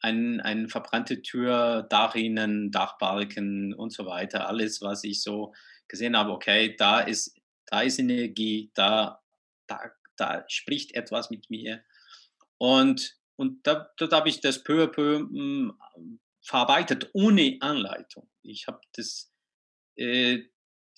eine 0.00 0.44
ein 0.44 0.68
verbrannte 0.68 1.22
Tür, 1.22 1.86
Dachrinnen, 1.88 2.70
Dachbalken 2.70 3.74
und 3.74 3.92
so 3.92 4.06
weiter, 4.06 4.46
alles, 4.48 4.82
was 4.82 5.04
ich 5.04 5.22
so 5.22 5.54
gesehen 5.88 6.16
habe, 6.16 6.32
okay, 6.32 6.76
da 6.76 7.00
ist, 7.00 7.36
da 7.66 7.82
ist 7.82 7.98
Energie, 7.98 8.70
da, 8.74 9.22
da, 9.66 9.90
da 10.16 10.44
spricht 10.48 10.94
etwas 10.94 11.30
mit 11.30 11.50
mir. 11.50 11.82
Und, 12.58 13.16
und 13.36 13.66
da, 13.66 13.90
dort 13.96 14.12
habe 14.12 14.28
ich 14.28 14.40
das 14.40 14.62
peu 14.62 14.84
à 14.84 14.86
peu 14.86 15.18
hm, 15.18 15.78
verarbeitet, 16.42 17.10
ohne 17.12 17.56
Anleitung. 17.60 18.30
Ich 18.42 18.66
habe 18.66 18.80
das, 18.92 19.32
äh, 19.96 20.44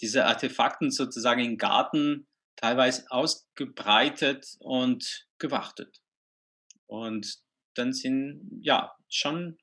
diese 0.01 0.27
Artefakten 0.27 0.91
sozusagen 0.91 1.45
im 1.45 1.57
Garten 1.57 2.29
teilweise 2.57 3.11
ausgebreitet 3.11 4.57
und 4.61 5.27
gewartet. 5.39 6.01
Und 6.89 7.39
dann 7.75 7.93
sind 7.93 8.61
ja 8.63 8.93
schon 9.09 9.59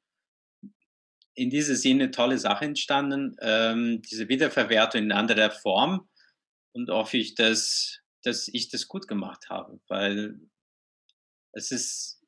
in 1.34 1.50
diesem 1.50 1.76
Sinne 1.76 2.12
tolle 2.12 2.38
Sachen 2.38 2.70
entstanden, 2.70 3.36
ähm, 3.42 4.02
diese 4.04 4.30
Wiederverwertung 4.30 5.04
in 5.04 5.12
anderer 5.12 5.52
Form 5.52 6.10
und 6.74 6.90
hoffe 6.90 7.18
ich, 7.18 7.36
dass, 7.36 8.00
dass 8.24 8.48
ich 8.48 8.70
das 8.70 8.88
gut 8.88 9.08
gemacht 9.08 9.50
habe, 9.50 9.80
weil 9.88 10.40
es 11.52 11.72
ist, 11.72 12.22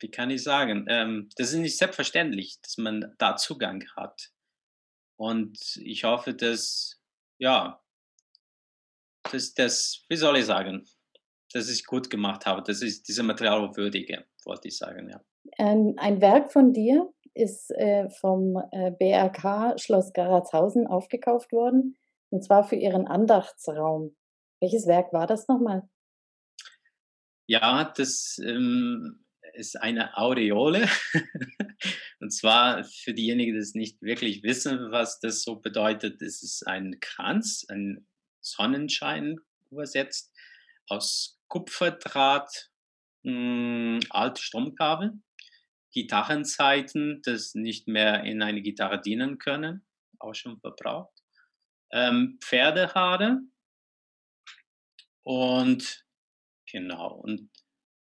wie 0.00 0.10
kann 0.10 0.30
ich 0.30 0.42
sagen, 0.42 0.86
ähm, 0.88 1.28
das 1.36 1.52
ist 1.52 1.58
nicht 1.58 1.78
selbstverständlich, 1.78 2.60
dass 2.62 2.76
man 2.78 3.14
da 3.18 3.36
Zugang 3.36 3.84
hat. 3.96 4.30
Und 5.16 5.58
ich 5.76 6.04
hoffe, 6.04 6.34
dass, 6.34 7.00
ja, 7.38 7.82
dass 9.30 9.54
das, 9.54 10.04
wie 10.08 10.16
soll 10.16 10.38
ich 10.38 10.46
sagen, 10.46 10.88
dass 11.52 11.70
ich 11.70 11.84
gut 11.84 12.10
gemacht 12.10 12.46
habe, 12.46 12.62
dass 12.62 12.82
ich 12.82 13.02
diese 13.02 13.22
Material 13.22 13.76
würdige, 13.76 14.24
wollte 14.44 14.68
ich 14.68 14.76
sagen, 14.76 15.08
ja. 15.10 15.20
Ein, 15.56 15.94
ein 15.98 16.20
Werk 16.20 16.52
von 16.52 16.72
dir, 16.72 17.12
ist 17.34 17.70
äh, 17.70 18.10
vom 18.10 18.60
äh, 18.72 18.90
BRK 18.90 19.78
Schloss 19.78 20.12
Garatshausen 20.12 20.86
aufgekauft 20.86 21.52
worden, 21.52 21.96
und 22.30 22.44
zwar 22.44 22.64
für 22.64 22.76
ihren 22.76 23.06
Andachtsraum. 23.06 24.16
Welches 24.60 24.86
Werk 24.86 25.12
war 25.12 25.26
das 25.26 25.46
nochmal? 25.46 25.88
Ja, 27.46 27.92
das 27.96 28.38
ähm, 28.44 29.24
ist 29.54 29.80
eine 29.80 30.16
Aureole. 30.18 30.88
und 32.20 32.32
zwar 32.32 32.84
für 32.84 33.14
diejenigen, 33.14 33.54
die 33.54 33.60
es 33.60 33.74
nicht 33.74 34.02
wirklich 34.02 34.42
wissen, 34.42 34.90
was 34.90 35.20
das 35.20 35.42
so 35.42 35.56
bedeutet, 35.56 36.20
ist 36.20 36.42
es 36.42 36.62
ein 36.64 36.98
Kranz, 37.00 37.64
ein 37.70 38.06
Sonnenschein 38.40 39.36
übersetzt 39.70 40.34
aus 40.88 41.40
Kupferdraht, 41.48 42.70
mh, 43.22 43.32
hm, 43.32 44.00
alte 44.10 44.42
Stromkabel 44.42 45.20
Gitarrenzeiten, 45.92 47.22
das 47.24 47.54
nicht 47.54 47.88
mehr 47.88 48.24
in 48.24 48.42
eine 48.42 48.62
Gitarre 48.62 49.00
dienen 49.00 49.38
können, 49.38 49.86
auch 50.18 50.34
schon 50.34 50.60
verbraucht. 50.60 51.12
Ähm, 51.90 52.38
Pferdehaare 52.42 53.40
und 55.22 56.04
genau, 56.70 57.14
und 57.14 57.50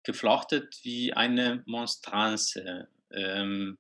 geflochtet 0.02 0.78
wie 0.82 1.12
eine 1.12 1.62
Monstranze. 1.66 2.88
Ähm, 3.12 3.78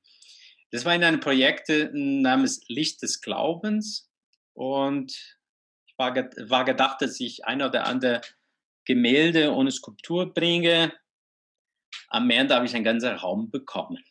das 0.70 0.84
war 0.84 0.94
in 0.94 1.04
einem 1.04 1.20
Projekt 1.20 1.68
namens 1.92 2.60
Licht 2.68 3.00
des 3.02 3.20
Glaubens 3.20 4.10
und 4.52 5.12
ich 5.86 5.94
war, 5.96 6.14
war 6.14 6.64
gedacht, 6.64 7.00
dass 7.00 7.18
ich 7.20 7.44
ein 7.46 7.62
oder 7.62 7.86
andere 7.86 8.20
Gemälde 8.86 9.52
und 9.52 9.70
Skulptur 9.70 10.32
bringe, 10.32 10.92
am 12.08 12.30
Ende 12.30 12.54
habe 12.54 12.66
ich 12.66 12.74
einen 12.74 12.84
ganzen 12.84 13.10
Raum 13.10 13.50
bekommen. 13.50 14.02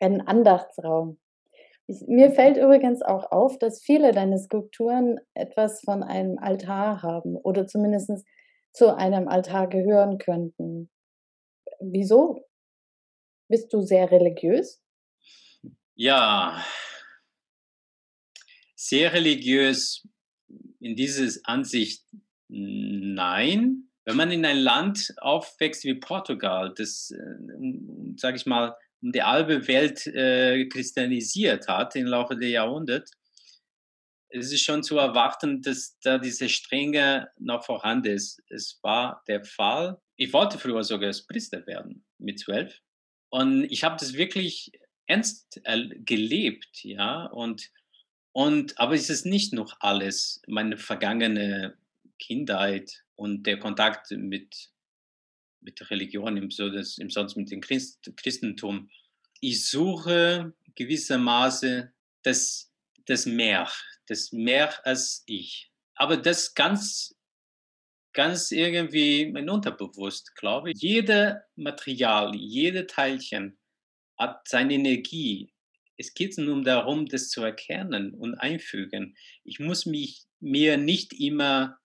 Ein 0.00 0.20
Andachtsraum. 0.26 1.18
Ich, 1.86 2.02
mir 2.08 2.32
fällt 2.32 2.56
übrigens 2.56 3.00
auch 3.02 3.30
auf, 3.30 3.58
dass 3.58 3.80
viele 3.80 4.12
deiner 4.12 4.38
Skulpturen 4.38 5.20
etwas 5.34 5.80
von 5.80 6.02
einem 6.02 6.38
Altar 6.38 7.02
haben 7.02 7.36
oder 7.36 7.66
zumindest 7.66 8.26
zu 8.72 8.94
einem 8.94 9.28
Altar 9.28 9.68
gehören 9.68 10.18
könnten. 10.18 10.90
Wieso? 11.80 12.44
Bist 13.48 13.72
du 13.72 13.80
sehr 13.80 14.10
religiös? 14.10 14.82
Ja, 15.94 16.62
sehr 18.74 19.12
religiös 19.12 20.06
in 20.80 20.96
dieser 20.96 21.40
Ansicht 21.44 22.04
nein. 22.48 23.88
Wenn 24.04 24.16
man 24.16 24.30
in 24.30 24.44
ein 24.44 24.58
Land 24.58 25.14
aufwächst 25.18 25.84
wie 25.84 25.94
Portugal, 25.94 26.72
das, 26.76 27.10
äh, 27.10 28.16
sage 28.16 28.36
ich 28.36 28.46
mal, 28.46 28.76
um 29.02 29.12
die 29.12 29.22
halbe 29.22 29.66
Welt 29.68 30.06
äh, 30.06 30.66
christianisiert 30.68 31.68
hat 31.68 31.96
im 31.96 32.06
Laufe 32.06 32.36
der 32.36 32.48
Jahrhunderte, 32.48 33.10
es 34.28 34.52
ist 34.52 34.62
schon 34.62 34.82
zu 34.82 34.98
erwarten, 34.98 35.62
dass 35.62 35.98
da 36.00 36.18
diese 36.18 36.48
Strenge 36.48 37.30
noch 37.38 37.64
vorhanden 37.64 38.12
ist. 38.12 38.42
Es 38.48 38.78
war 38.82 39.22
der 39.28 39.44
Fall. 39.44 40.00
Ich 40.16 40.32
wollte 40.32 40.58
früher 40.58 40.82
sogar 40.82 41.08
als 41.08 41.26
Priester 41.26 41.66
werden, 41.66 42.04
mit 42.18 42.38
zwölf. 42.40 42.80
Und 43.30 43.64
ich 43.64 43.84
habe 43.84 43.96
das 43.98 44.14
wirklich 44.14 44.72
ernst 45.06 45.60
gelebt, 46.04 46.84
ja. 46.84 47.26
Und, 47.26 47.70
Und, 48.32 48.78
aber 48.78 48.94
es 48.94 49.10
ist 49.10 49.26
nicht 49.26 49.52
noch 49.52 49.76
alles. 49.80 50.42
Meine 50.46 50.76
vergangene 50.76 51.76
Kindheit 52.18 53.04
und 53.14 53.46
der 53.46 53.58
Kontakt 53.58 54.10
mit, 54.10 54.70
mit 55.60 55.90
Religion, 55.90 56.36
im, 56.36 56.48
im 56.48 57.10
sonst 57.10 57.36
mit 57.36 57.50
dem 57.50 57.60
Christ, 57.60 58.10
Christentum. 58.16 58.90
Ich 59.40 59.68
suche 59.68 60.54
gewissermaßen 60.74 61.92
das, 62.22 62.72
das 63.06 63.26
Mehr, 63.26 63.70
das 64.06 64.32
Mehr 64.32 64.86
als 64.86 65.22
ich. 65.26 65.70
Aber 65.94 66.16
das 66.16 66.54
ganz, 66.54 67.16
ganz 68.12 68.50
irgendwie 68.50 69.30
mein 69.30 69.48
Unterbewusst, 69.48 70.34
glaube 70.36 70.70
ich. 70.70 70.80
Jede 70.80 71.44
Material, 71.56 72.34
jede 72.34 72.86
Teilchen 72.86 73.58
hat 74.18 74.48
seine 74.48 74.74
Energie. 74.74 75.52
Es 75.96 76.12
geht 76.12 76.36
nur 76.36 76.62
darum, 76.62 77.06
das 77.06 77.30
zu 77.30 77.42
erkennen 77.42 78.12
und 78.12 78.34
einfügen. 78.34 79.16
Ich 79.44 79.58
muss 79.58 79.86
mich 79.86 80.24
mir 80.40 80.76
nicht 80.76 81.14
immer 81.14 81.78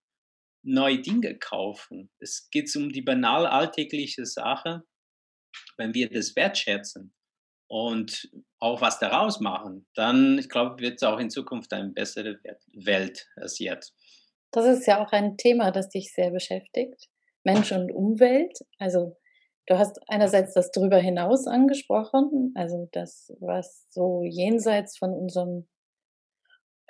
neue 0.63 0.99
Dinge 0.99 1.37
kaufen. 1.37 2.11
Es 2.19 2.49
geht 2.51 2.73
um 2.75 2.89
die 2.89 3.01
banal 3.01 3.45
alltägliche 3.45 4.25
Sache, 4.25 4.83
wenn 5.77 5.93
wir 5.93 6.09
das 6.09 6.35
wertschätzen 6.35 7.13
und 7.67 8.29
auch 8.59 8.81
was 8.81 8.99
daraus 8.99 9.39
machen, 9.39 9.87
dann, 9.95 10.37
ich 10.37 10.49
glaube, 10.49 10.81
wird 10.81 10.95
es 10.95 11.03
auch 11.03 11.19
in 11.19 11.29
Zukunft 11.29 11.71
eine 11.73 11.89
bessere 11.89 12.39
Welt 12.73 13.27
als 13.35 13.59
jetzt. 13.59 13.95
Das 14.51 14.65
ist 14.65 14.85
ja 14.85 15.03
auch 15.03 15.11
ein 15.13 15.37
Thema, 15.37 15.71
das 15.71 15.89
dich 15.89 16.13
sehr 16.13 16.31
beschäftigt. 16.31 17.09
Mensch 17.43 17.71
und 17.71 17.91
Umwelt. 17.91 18.59
Also 18.77 19.17
du 19.67 19.77
hast 19.77 19.99
einerseits 20.07 20.53
das 20.53 20.71
darüber 20.71 20.97
hinaus 20.97 21.47
angesprochen, 21.47 22.51
also 22.55 22.89
das, 22.91 23.31
was 23.39 23.87
so 23.89 24.23
jenseits 24.23 24.97
von 24.97 25.13
unserem, 25.13 25.67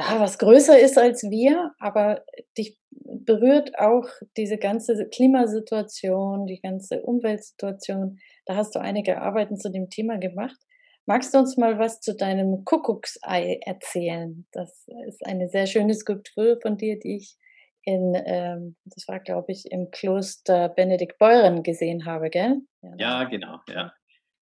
ja, 0.02 0.20
was 0.20 0.38
größer 0.38 0.80
ist 0.80 0.98
als 0.98 1.24
wir, 1.24 1.74
aber 1.80 2.24
dich 2.58 2.78
berührt 2.90 3.78
auch 3.78 4.08
diese 4.38 4.58
ganze 4.58 5.08
Klimasituation, 5.10 6.48
die 6.48 6.60
ganze 6.60 7.02
Umweltsituation. 7.02 8.20
Da 8.46 8.56
hast 8.56 8.76
du 8.76 8.80
einige 8.80 9.22
Arbeiten 9.22 9.58
zu 9.58 9.70
dem 9.70 9.90
Thema 9.90 10.18
gemacht. 10.18 10.58
Magst 11.06 11.34
du 11.34 11.40
uns 11.40 11.58
mal 11.58 11.80
was 11.80 12.00
zu 12.00 12.16
deinem 12.16 12.64
Kuckucksei 12.66 13.60
erzählen? 13.66 14.46
Das 14.52 14.86
ist 15.08 15.26
eine 15.26 15.50
sehr 15.50 15.68
schöne 15.68 15.94
Skulptur 15.94 16.60
von 16.62 16.78
dir, 16.78 17.00
die 17.00 17.18
ich 17.18 17.38
in, 17.84 18.14
ähm, 18.26 18.76
das 18.86 19.08
war 19.08 19.20
glaube 19.20 19.52
ich, 19.52 19.72
im 19.72 19.90
Kloster 19.92 20.70
Benedikt 20.70 21.18
Beuren 21.18 21.64
gesehen 21.64 22.06
habe, 22.06 22.30
gell? 22.30 22.62
Ja, 22.82 22.96
ja 22.98 23.24
genau, 23.26 23.60
ja. 23.68 23.92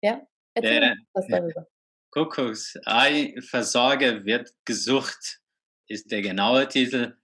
Ja, 0.02 0.20
erzähl 0.54 0.80
Der, 0.80 0.96
was 1.12 1.26
darüber. 1.28 1.66
Kuckucksei-Versorger 2.10 4.24
wird 4.24 4.50
gesucht, 4.64 5.40
ist 5.88 6.10
der 6.10 6.22
genaue 6.22 6.68
Titel. 6.68 7.16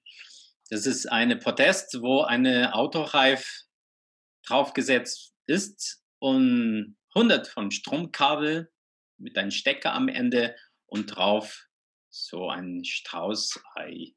Das 0.70 0.86
ist 0.86 1.06
eine 1.06 1.36
Protest, 1.36 2.00
wo 2.00 2.22
eine 2.22 2.74
Autoreif 2.74 3.64
draufgesetzt 4.46 5.34
ist 5.46 6.02
und 6.18 6.96
hundert 7.14 7.46
von 7.46 7.70
Stromkabel 7.70 8.72
mit 9.18 9.38
einem 9.38 9.50
Stecker 9.50 9.92
am 9.92 10.08
Ende 10.08 10.56
und 10.86 11.06
drauf 11.06 11.66
so 12.10 12.48
ein 12.48 12.84
Straußei. 12.84 14.14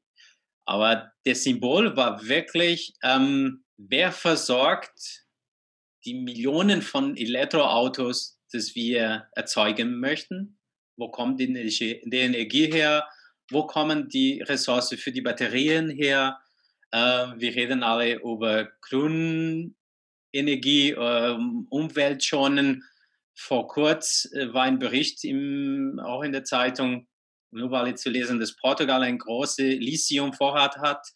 Aber 0.64 1.12
das 1.24 1.44
Symbol 1.44 1.96
war 1.96 2.26
wirklich, 2.26 2.94
ähm, 3.02 3.64
wer 3.76 4.12
versorgt 4.12 5.26
die 6.04 6.14
Millionen 6.14 6.82
von 6.82 7.16
Elektroautos, 7.16 8.38
das 8.52 8.74
wir 8.74 9.28
erzeugen 9.34 9.98
möchten? 9.98 10.58
Wo 10.96 11.10
kommt 11.10 11.40
die 11.40 11.46
Energie 11.46 12.72
her? 12.72 13.08
Wo 13.50 13.66
kommen 13.66 14.08
die 14.08 14.42
Ressourcen 14.42 14.98
für 14.98 15.12
die 15.12 15.22
Batterien 15.22 15.90
her? 15.90 16.38
Äh, 16.90 16.98
wir 17.36 17.54
reden 17.54 17.82
alle 17.82 18.14
über 18.20 18.68
Grünenergie, 18.82 19.74
äh, 20.90 21.38
Umweltschonen. 21.70 22.84
Vor 23.34 23.68
kurz 23.68 24.28
äh, 24.32 24.52
war 24.52 24.64
ein 24.64 24.78
Bericht 24.78 25.24
im, 25.24 26.00
auch 26.02 26.22
in 26.22 26.32
der 26.32 26.44
Zeitung, 26.44 27.06
nur 27.50 27.70
weil 27.70 27.96
zu 27.96 28.10
lesen, 28.10 28.40
dass 28.40 28.56
Portugal 28.56 29.02
ein 29.02 29.18
großes 29.18 29.78
Lithium-Vorrat 29.78 30.76
hat. 30.78 31.06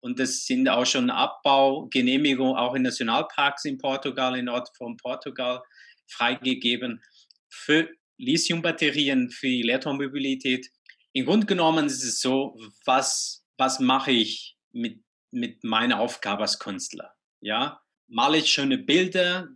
Und 0.00 0.20
es 0.20 0.46
sind 0.46 0.68
auch 0.68 0.86
schon 0.86 1.10
Abbaugenehmigungen 1.10 2.56
auch 2.56 2.74
in 2.74 2.82
Nationalparks 2.82 3.64
in 3.64 3.78
Portugal, 3.78 4.38
in 4.38 4.44
Nord 4.44 4.68
von 4.76 4.96
Portugal 4.96 5.60
freigegeben 6.06 7.02
für 7.48 7.88
Lithium-Batterien 8.18 9.30
für 9.30 9.48
Elektromobilität 9.48 10.70
im 11.12 11.26
Grunde 11.26 11.46
genommen 11.46 11.86
ist 11.86 12.04
es 12.04 12.20
so, 12.20 12.58
was, 12.84 13.44
was 13.56 13.80
mache 13.80 14.12
ich 14.12 14.56
mit, 14.72 15.02
mit 15.30 15.64
meiner 15.64 16.00
Aufgabe 16.00 16.42
als 16.42 16.58
Künstler? 16.58 17.14
Ja, 17.40 17.80
male 18.06 18.38
ich 18.38 18.52
schöne 18.52 18.78
Bilder, 18.78 19.48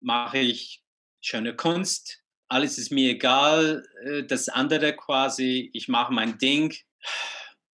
mache 0.00 0.38
ich 0.38 0.82
schöne 1.20 1.54
Kunst, 1.54 2.22
alles 2.52 2.76
ist 2.76 2.92
mir 2.92 3.12
egal, 3.12 3.88
äh, 4.04 4.24
das 4.24 4.48
andere 4.50 4.94
quasi, 4.94 5.70
ich 5.72 5.88
mache 5.88 6.12
mein 6.12 6.36
Ding. 6.38 6.74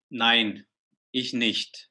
Nein, 0.08 0.66
ich 1.10 1.32
nicht. 1.32 1.90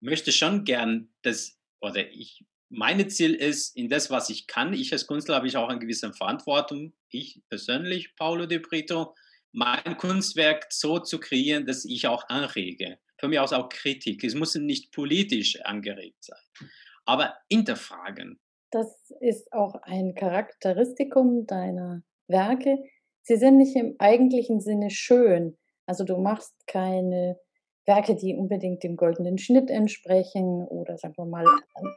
Möchte 0.00 0.32
schon 0.32 0.64
gern 0.64 1.12
das, 1.22 1.58
oder 1.80 2.10
ich, 2.10 2.44
meine 2.70 3.08
Ziel 3.08 3.34
ist, 3.34 3.76
in 3.76 3.90
das, 3.90 4.10
was 4.10 4.30
ich 4.30 4.46
kann, 4.46 4.72
ich 4.72 4.92
als 4.92 5.06
Künstler 5.06 5.36
habe 5.36 5.46
ich 5.46 5.56
auch 5.56 5.68
eine 5.68 5.78
gewisse 5.78 6.12
Verantwortung, 6.14 6.94
ich 7.10 7.42
persönlich, 7.48 8.16
Paolo 8.16 8.46
De 8.46 8.58
Brito, 8.58 9.14
mein 9.54 9.96
Kunstwerk 9.96 10.66
so 10.70 10.98
zu 10.98 11.20
kreieren, 11.20 11.64
dass 11.64 11.84
ich 11.84 12.06
auch 12.08 12.28
anrege. 12.28 12.98
Von 13.18 13.30
mir 13.30 13.42
aus 13.42 13.52
auch 13.52 13.68
Kritik. 13.68 14.24
Es 14.24 14.34
muss 14.34 14.54
nicht 14.56 14.92
politisch 14.92 15.60
angeregt 15.64 16.24
sein, 16.24 16.68
aber 17.06 17.34
hinterfragen. 17.48 18.40
Das 18.70 19.12
ist 19.20 19.52
auch 19.52 19.76
ein 19.82 20.14
Charakteristikum 20.16 21.46
deiner 21.46 22.02
Werke. 22.26 22.78
Sie 23.22 23.36
sind 23.36 23.56
nicht 23.56 23.76
im 23.76 23.94
eigentlichen 23.98 24.60
Sinne 24.60 24.90
schön. 24.90 25.56
Also 25.86 26.02
du 26.02 26.16
machst 26.16 26.54
keine 26.66 27.38
Werke, 27.86 28.16
die 28.16 28.34
unbedingt 28.34 28.82
dem 28.82 28.96
goldenen 28.96 29.38
Schnitt 29.38 29.70
entsprechen 29.70 30.66
oder 30.66 30.98
sagen 30.98 31.14
wir 31.16 31.26
mal 31.26 31.44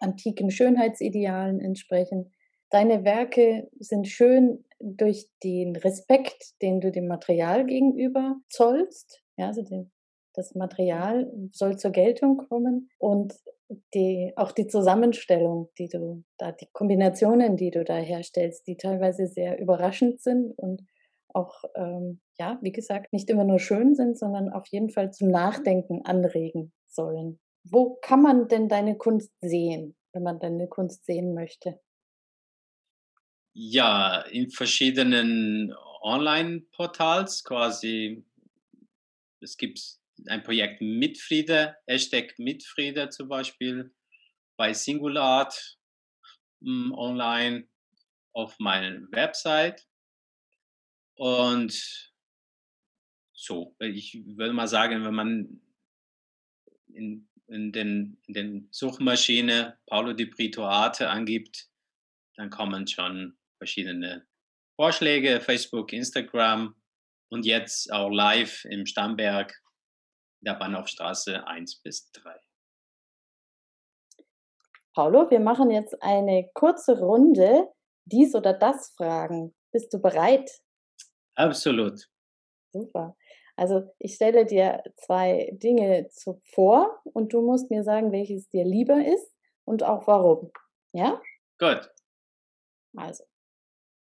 antiken 0.01 0.51
Schönheitsidealen 0.51 1.59
entsprechen. 1.59 2.31
Deine 2.69 3.03
Werke 3.03 3.69
sind 3.79 4.07
schön 4.07 4.65
durch 4.79 5.29
den 5.43 5.75
Respekt, 5.75 6.61
den 6.61 6.81
du 6.81 6.91
dem 6.91 7.07
Material 7.07 7.65
gegenüber 7.65 8.35
zollst. 8.49 9.23
Ja, 9.37 9.47
also 9.47 9.63
den, 9.63 9.91
das 10.33 10.53
Material 10.53 11.31
soll 11.51 11.77
zur 11.77 11.91
Geltung 11.91 12.37
kommen 12.49 12.89
und 12.99 13.33
die, 13.93 14.33
auch 14.35 14.51
die 14.51 14.67
Zusammenstellung, 14.67 15.69
die 15.77 15.89
du 15.89 16.23
da, 16.37 16.51
die 16.51 16.67
Kombinationen, 16.71 17.57
die 17.57 17.71
du 17.71 17.83
da 17.83 17.97
herstellst, 17.97 18.67
die 18.67 18.77
teilweise 18.77 19.27
sehr 19.27 19.59
überraschend 19.59 20.21
sind 20.21 20.57
und 20.57 20.83
auch, 21.33 21.63
ähm, 21.75 22.21
ja, 22.39 22.57
wie 22.61 22.71
gesagt, 22.71 23.11
nicht 23.13 23.29
immer 23.29 23.43
nur 23.43 23.59
schön 23.59 23.95
sind, 23.95 24.17
sondern 24.17 24.49
auf 24.49 24.67
jeden 24.67 24.89
Fall 24.89 25.11
zum 25.11 25.29
Nachdenken 25.29 26.01
anregen 26.05 26.71
sollen. 26.87 27.39
Wo 27.63 27.97
kann 28.01 28.21
man 28.21 28.47
denn 28.47 28.69
deine 28.69 28.97
Kunst 28.97 29.31
sehen, 29.41 29.95
wenn 30.13 30.23
man 30.23 30.39
deine 30.39 30.67
Kunst 30.67 31.05
sehen 31.05 31.33
möchte? 31.33 31.79
Ja, 33.59 34.21
in 34.21 34.51
verschiedenen 34.51 35.73
Online-Portals 36.03 37.43
quasi. 37.43 38.23
Es 39.39 39.57
gibt 39.57 39.81
ein 40.27 40.43
Projekt 40.43 40.79
Mitfriede, 40.79 41.75
Hashtag 41.87 42.37
Mitfriede 42.37 43.09
zum 43.09 43.29
Beispiel, 43.29 43.95
bei 44.57 44.73
Singulart 44.73 45.79
hm, 46.61 46.93
online 46.93 47.67
auf 48.31 48.59
meiner 48.59 49.01
Website. 49.11 49.87
Und 51.15 52.13
so, 53.33 53.75
ich 53.79 54.21
würde 54.23 54.53
mal 54.53 54.67
sagen, 54.67 55.03
wenn 55.03 55.15
man 55.15 55.61
in, 56.93 57.27
in, 57.47 57.71
den, 57.71 58.21
in 58.27 58.33
den 58.35 58.67
Suchmaschine 58.69 59.79
Paulo 59.87 60.13
di 60.13 60.25
Brito 60.25 60.63
Arte 60.63 61.09
angibt, 61.09 61.71
dann 62.35 62.51
kommen 62.51 62.87
schon 62.87 63.35
verschiedene 63.57 64.25
Vorschläge, 64.75 65.41
Facebook, 65.41 65.93
Instagram 65.93 66.75
und 67.29 67.45
jetzt 67.45 67.91
auch 67.91 68.09
live 68.09 68.63
im 68.65 68.85
Stammberg 68.85 69.53
der 70.41 70.53
Bahnhofstraße 70.53 71.45
1 71.47 71.81
bis 71.81 72.11
3. 72.11 72.39
Paulo, 74.93 75.29
wir 75.29 75.39
machen 75.39 75.69
jetzt 75.69 76.01
eine 76.01 76.49
kurze 76.53 76.97
Runde. 76.99 77.67
Dies 78.05 78.33
oder 78.33 78.53
das 78.53 78.93
Fragen. 78.95 79.53
Bist 79.71 79.93
du 79.93 79.99
bereit? 79.99 80.49
Absolut. 81.35 82.07
Super. 82.71 83.15
Also 83.55 83.91
ich 83.99 84.15
stelle 84.15 84.45
dir 84.45 84.83
zwei 84.95 85.49
Dinge 85.53 86.09
vor 86.53 87.01
und 87.03 87.33
du 87.33 87.41
musst 87.41 87.71
mir 87.71 87.83
sagen, 87.83 88.11
welches 88.11 88.47
dir 88.49 88.63
lieber 88.63 89.03
ist 89.05 89.31
und 89.65 89.83
auch 89.83 90.07
warum. 90.07 90.51
Ja? 90.93 91.21
Gut. 91.59 91.91
Also, 92.95 93.23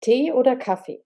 Tee 0.00 0.32
oder 0.32 0.56
Kaffee? 0.56 1.04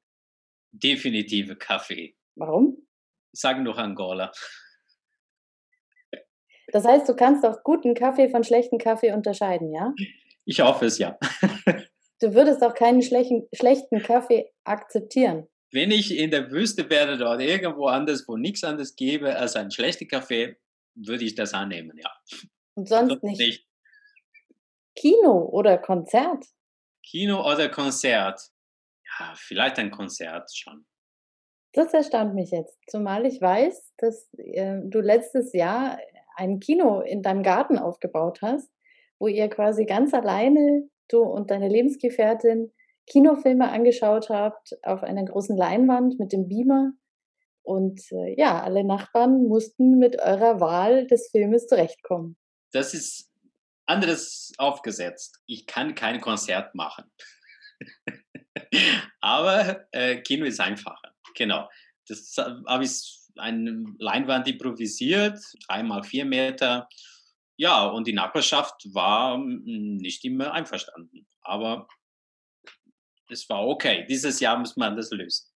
Definitive 0.73 1.57
Kaffee. 1.57 2.17
Warum? 2.37 2.87
Sagen 3.33 3.65
doch 3.65 3.79
Angola. 3.79 4.33
Das 6.69 6.85
heißt, 6.85 7.09
du 7.09 7.15
kannst 7.15 7.45
auch 7.45 7.63
guten 7.63 7.95
Kaffee 7.95 8.29
von 8.29 8.43
schlechten 8.45 8.79
Kaffee 8.79 9.13
unterscheiden, 9.13 9.73
ja? 9.73 9.93
Ich 10.45 10.61
hoffe 10.61 10.87
es 10.87 10.99
ja. 10.99 11.19
Du 12.21 12.33
würdest 12.33 12.63
auch 12.63 12.75
keinen 12.75 13.03
schlechten, 13.03 13.49
schlechten 13.53 14.01
Kaffee 14.01 14.51
akzeptieren. 14.63 15.49
Wenn 15.73 15.91
ich 15.91 16.17
in 16.17 16.31
der 16.31 16.51
Wüste 16.53 16.89
wäre 16.89 17.15
oder 17.17 17.41
irgendwo 17.41 17.87
anders, 17.89 18.27
wo 18.29 18.37
nichts 18.37 18.63
anderes 18.63 18.95
gäbe 18.95 19.37
als 19.37 19.57
ein 19.57 19.71
schlechter 19.73 20.07
Kaffee, 20.07 20.57
würde 20.95 21.25
ich 21.25 21.35
das 21.35 21.53
annehmen, 21.53 21.99
ja. 21.99 22.11
Und 22.77 22.89
sonst 22.89 23.11
Sonst 23.11 23.25
nicht. 23.25 23.41
nicht. 23.41 23.67
Kino 24.97 25.49
oder 25.51 25.77
Konzert? 25.77 26.45
Kino 27.03 27.45
oder 27.45 27.69
Konzert? 27.69 28.41
Ja, 29.19 29.35
vielleicht 29.37 29.79
ein 29.79 29.91
Konzert 29.91 30.51
schon. 30.55 30.85
Das 31.73 31.93
erstaunt 31.93 32.35
mich 32.35 32.51
jetzt, 32.53 32.79
zumal 32.89 33.27
ich 33.27 33.41
weiß, 33.41 33.95
dass 33.99 34.29
äh, 34.39 34.79
du 34.85 35.01
letztes 35.01 35.53
Jahr 35.53 35.99
ein 36.37 36.61
Kino 36.61 37.01
in 37.01 37.23
deinem 37.23 37.43
Garten 37.43 37.79
aufgebaut 37.79 38.43
hast, 38.43 38.71
wo 39.19 39.27
ihr 39.27 39.49
quasi 39.49 39.85
ganz 39.85 40.15
alleine, 40.15 40.89
du 41.09 41.23
und 41.23 41.51
deine 41.51 41.69
Lebensgefährtin, 41.69 42.73
Kinofilme 43.07 43.71
angeschaut 43.71 44.31
habt 44.31 44.77
auf 44.83 45.03
einer 45.03 45.25
großen 45.25 45.57
Leinwand 45.57 46.19
mit 46.19 46.33
dem 46.33 46.49
Beamer. 46.49 46.93
Und 47.63 48.01
äh, 48.13 48.39
ja, 48.39 48.63
alle 48.63 48.85
Nachbarn 48.85 49.45
mussten 49.45 49.99
mit 49.99 50.19
eurer 50.21 50.61
Wahl 50.61 51.07
des 51.07 51.31
Filmes 51.31 51.67
zurechtkommen. 51.67 52.37
Das 52.73 52.95
ist 52.95 53.31
anderes 53.87 54.53
aufgesetzt. 54.59 55.41
Ich 55.47 55.67
kann 55.67 55.95
kein 55.95 56.21
Konzert 56.21 56.75
machen. 56.75 57.11
Aber 59.21 59.87
äh, 59.93 60.21
Kino 60.23 60.45
ist 60.45 60.61
einfacher. 60.61 61.15
Genau. 61.35 61.69
Das 62.09 62.37
habe 62.37 62.85
ich 62.85 63.25
eine 63.37 63.85
Leinwand 63.99 64.47
improvisiert, 64.49 65.39
dreimal 65.67 66.03
vier 66.03 66.25
Meter. 66.25 66.89
Ja, 67.57 67.87
und 67.87 68.07
die 68.07 68.13
Nachbarschaft 68.13 68.75
war 68.93 69.39
mm, 69.39 69.97
nicht 69.97 70.25
immer 70.25 70.53
einverstanden. 70.53 71.27
Aber 71.43 71.89
es 73.31 73.49
war 73.49 73.67
okay. 73.67 74.05
Dieses 74.09 74.41
Jahr 74.41 74.59
muss 74.59 74.77
man 74.77 74.97
das 74.97 75.11
lösen. 75.11 75.47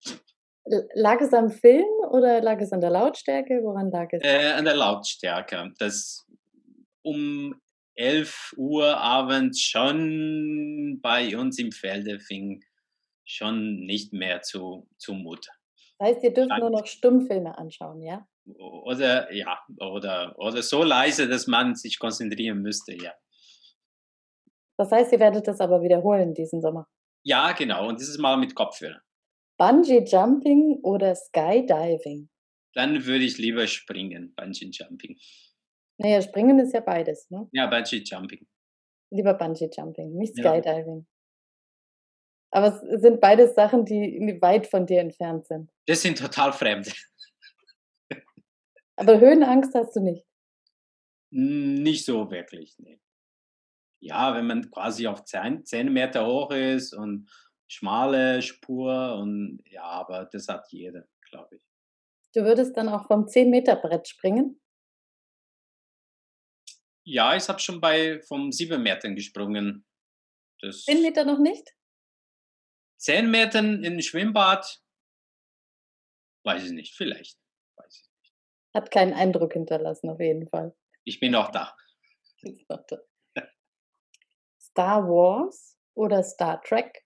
Lag 0.95 1.21
es 1.21 1.33
am 1.33 1.51
Film 1.51 1.87
oder 2.11 2.43
lag 2.43 2.61
es 2.61 2.73
an 2.73 2.81
der 2.81 2.91
Lautstärke? 2.91 3.61
Woran 3.63 3.91
lag 3.91 4.09
es? 4.13 4.23
Äh, 4.23 4.53
an 4.53 4.65
der 4.65 4.77
Lautstärke. 4.77 5.73
Das 5.79 6.27
um 7.03 7.55
11 7.95 8.55
Uhr 8.57 8.97
abends 8.97 9.61
schon 9.63 11.01
bei 11.03 11.37
uns 11.37 11.59
im 11.59 11.73
Felde 11.73 12.21
fing 12.21 12.63
schon 13.29 13.85
nicht 13.85 14.13
mehr 14.13 14.43
zu, 14.43 14.89
zu 14.99 15.13
Mut. 15.13 15.47
Das 15.99 16.09
heißt, 16.09 16.25
ihr 16.25 16.33
dürft 16.33 16.51
nur 16.59 16.71
noch 16.71 16.87
Stummfilme 16.87 17.57
anschauen, 17.59 18.03
ja? 18.03 18.27
Oder 18.47 19.33
ja, 19.33 19.59
oder, 19.79 20.35
oder 20.39 20.63
so 20.63 20.83
leise, 20.83 21.29
dass 21.29 21.47
man 21.47 21.75
sich 21.75 21.99
konzentrieren 21.99 22.63
müsste, 22.63 22.95
ja. 22.95 23.13
Das 24.79 24.91
heißt, 24.91 25.13
ihr 25.13 25.21
werdet 25.21 25.47
das 25.47 25.61
aber 25.61 25.83
wiederholen 25.83 26.35
diesen 26.35 26.63
Sommer. 26.63 26.87
Ja, 27.25 27.53
genau. 27.53 27.89
Und 27.89 28.01
dieses 28.01 28.17
Mal 28.17 28.37
mit 28.37 28.55
Kopfhörer. 28.55 29.03
Bungee 29.59 30.05
Jumping 30.05 30.79
oder 30.83 31.15
Skydiving? 31.17 32.31
Dann 32.75 33.05
würde 33.05 33.25
ich 33.25 33.39
lieber 33.39 33.67
springen, 33.67 34.35
Bungee 34.37 34.71
Jumping. 34.73 35.19
Naja, 35.99 36.23
Springen 36.23 36.61
ist 36.61 36.73
ja 36.73 36.81
beides, 36.81 37.29
ne? 37.29 37.49
Ja, 37.53 37.67
Bungee 37.67 38.05
Jumping. 38.05 38.47
Lieber 39.11 39.35
Bungee 39.35 39.69
Jumping, 39.77 40.15
nicht. 40.15 40.37
Skydiving. 40.37 41.07
Aber 42.51 42.83
es 42.83 43.03
sind 43.03 43.21
beides 43.21 43.55
Sachen, 43.55 43.85
die 43.85 44.39
weit 44.41 44.67
von 44.67 44.87
dir 44.87 45.01
entfernt 45.01 45.47
sind. 45.47 45.71
Das 45.87 46.03
sind 46.03 46.19
total 46.19 46.53
fremd. 46.53 46.93
Aber 48.97 49.21
Höhenangst 49.21 49.75
hast 49.75 49.95
du 49.95 50.01
nicht. 50.01 50.27
Nicht 51.31 52.05
so 52.05 52.31
wirklich, 52.31 52.75
nee. 52.79 53.01
Ja, 54.01 54.35
wenn 54.35 54.47
man 54.47 54.71
quasi 54.71 55.07
auf 55.07 55.25
10, 55.25 55.67
10 55.67 55.93
Meter 55.93 56.27
hoch 56.27 56.51
ist 56.51 56.95
und 56.95 57.29
schmale 57.69 58.41
Spur 58.43 59.17
und 59.17 59.63
ja, 59.67 59.83
aber 59.83 60.25
das 60.25 60.49
hat 60.49 60.67
jeder, 60.71 61.07
glaube 61.29 61.57
ich. 61.57 61.63
Du 62.35 62.43
würdest 62.45 62.77
dann 62.77 62.89
auch 62.89 63.07
vom 63.07 63.27
10-Meter-Brett 63.27 64.09
springen? 64.09 64.61
Ja, 67.05 67.35
ich 67.35 67.49
habe 67.49 67.59
schon 67.59 67.81
bei 67.81 68.21
vom 68.23 68.53
7 68.53 68.83
Metern 68.83 69.15
gesprungen. 69.15 69.85
Das 70.61 70.85
10 70.85 71.03
Meter 71.03 71.25
noch 71.25 71.39
nicht? 71.39 71.75
10 72.99 73.31
Metern 73.31 73.85
im 73.85 74.01
Schwimmbad, 74.01 74.83
weiß 76.45 76.65
ich 76.65 76.73
nicht, 76.73 76.95
vielleicht. 76.95 77.39
Weiß 77.77 77.95
ich. 77.95 78.11
nicht. 78.23 78.35
Hat 78.75 78.91
keinen 78.91 79.15
Eindruck 79.15 79.53
hinterlassen, 79.53 80.11
auf 80.11 80.21
jeden 80.21 80.49
Fall. 80.49 80.77
Ich 81.05 81.21
bin 81.21 81.35
auch 81.35 81.51
da. 81.53 81.77
Star 84.61 85.03
Wars 85.09 85.77
oder 85.95 86.23
Star 86.23 86.61
Trek? 86.63 87.05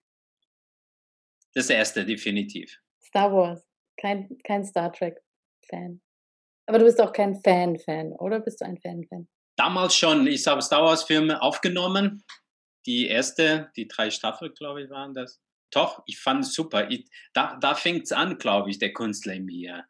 Das 1.54 1.70
erste, 1.70 2.04
definitiv. 2.04 2.78
Star 3.02 3.32
Wars. 3.32 3.66
Kein, 3.98 4.38
kein 4.44 4.64
Star 4.64 4.92
Trek-Fan. 4.92 6.00
Aber 6.66 6.78
du 6.78 6.84
bist 6.84 7.00
auch 7.00 7.12
kein 7.12 7.36
Fan-Fan, 7.36 8.12
oder 8.12 8.40
bist 8.40 8.60
du 8.60 8.64
ein 8.64 8.78
Fan-Fan? 8.78 9.28
Damals 9.56 9.94
schon, 9.94 10.26
ich 10.26 10.46
habe 10.46 10.62
Star 10.62 10.82
Wars 10.82 11.04
Filme 11.04 11.42
aufgenommen. 11.42 12.24
Die 12.86 13.06
erste, 13.06 13.70
die 13.76 13.86
drei 13.86 14.10
Staffeln, 14.10 14.54
glaube 14.54 14.82
ich, 14.82 14.90
waren 14.90 15.12
das. 15.12 15.40
Doch, 15.72 16.02
ich 16.06 16.18
fand 16.20 16.44
es 16.44 16.52
super. 16.52 16.90
Ich, 16.90 17.08
da 17.32 17.56
da 17.60 17.74
fängt 17.74 18.04
es 18.04 18.12
an, 18.12 18.38
glaube 18.38 18.70
ich, 18.70 18.78
der 18.78 18.92
Künstler 18.92 19.34
in 19.34 19.46
mir. 19.46 19.84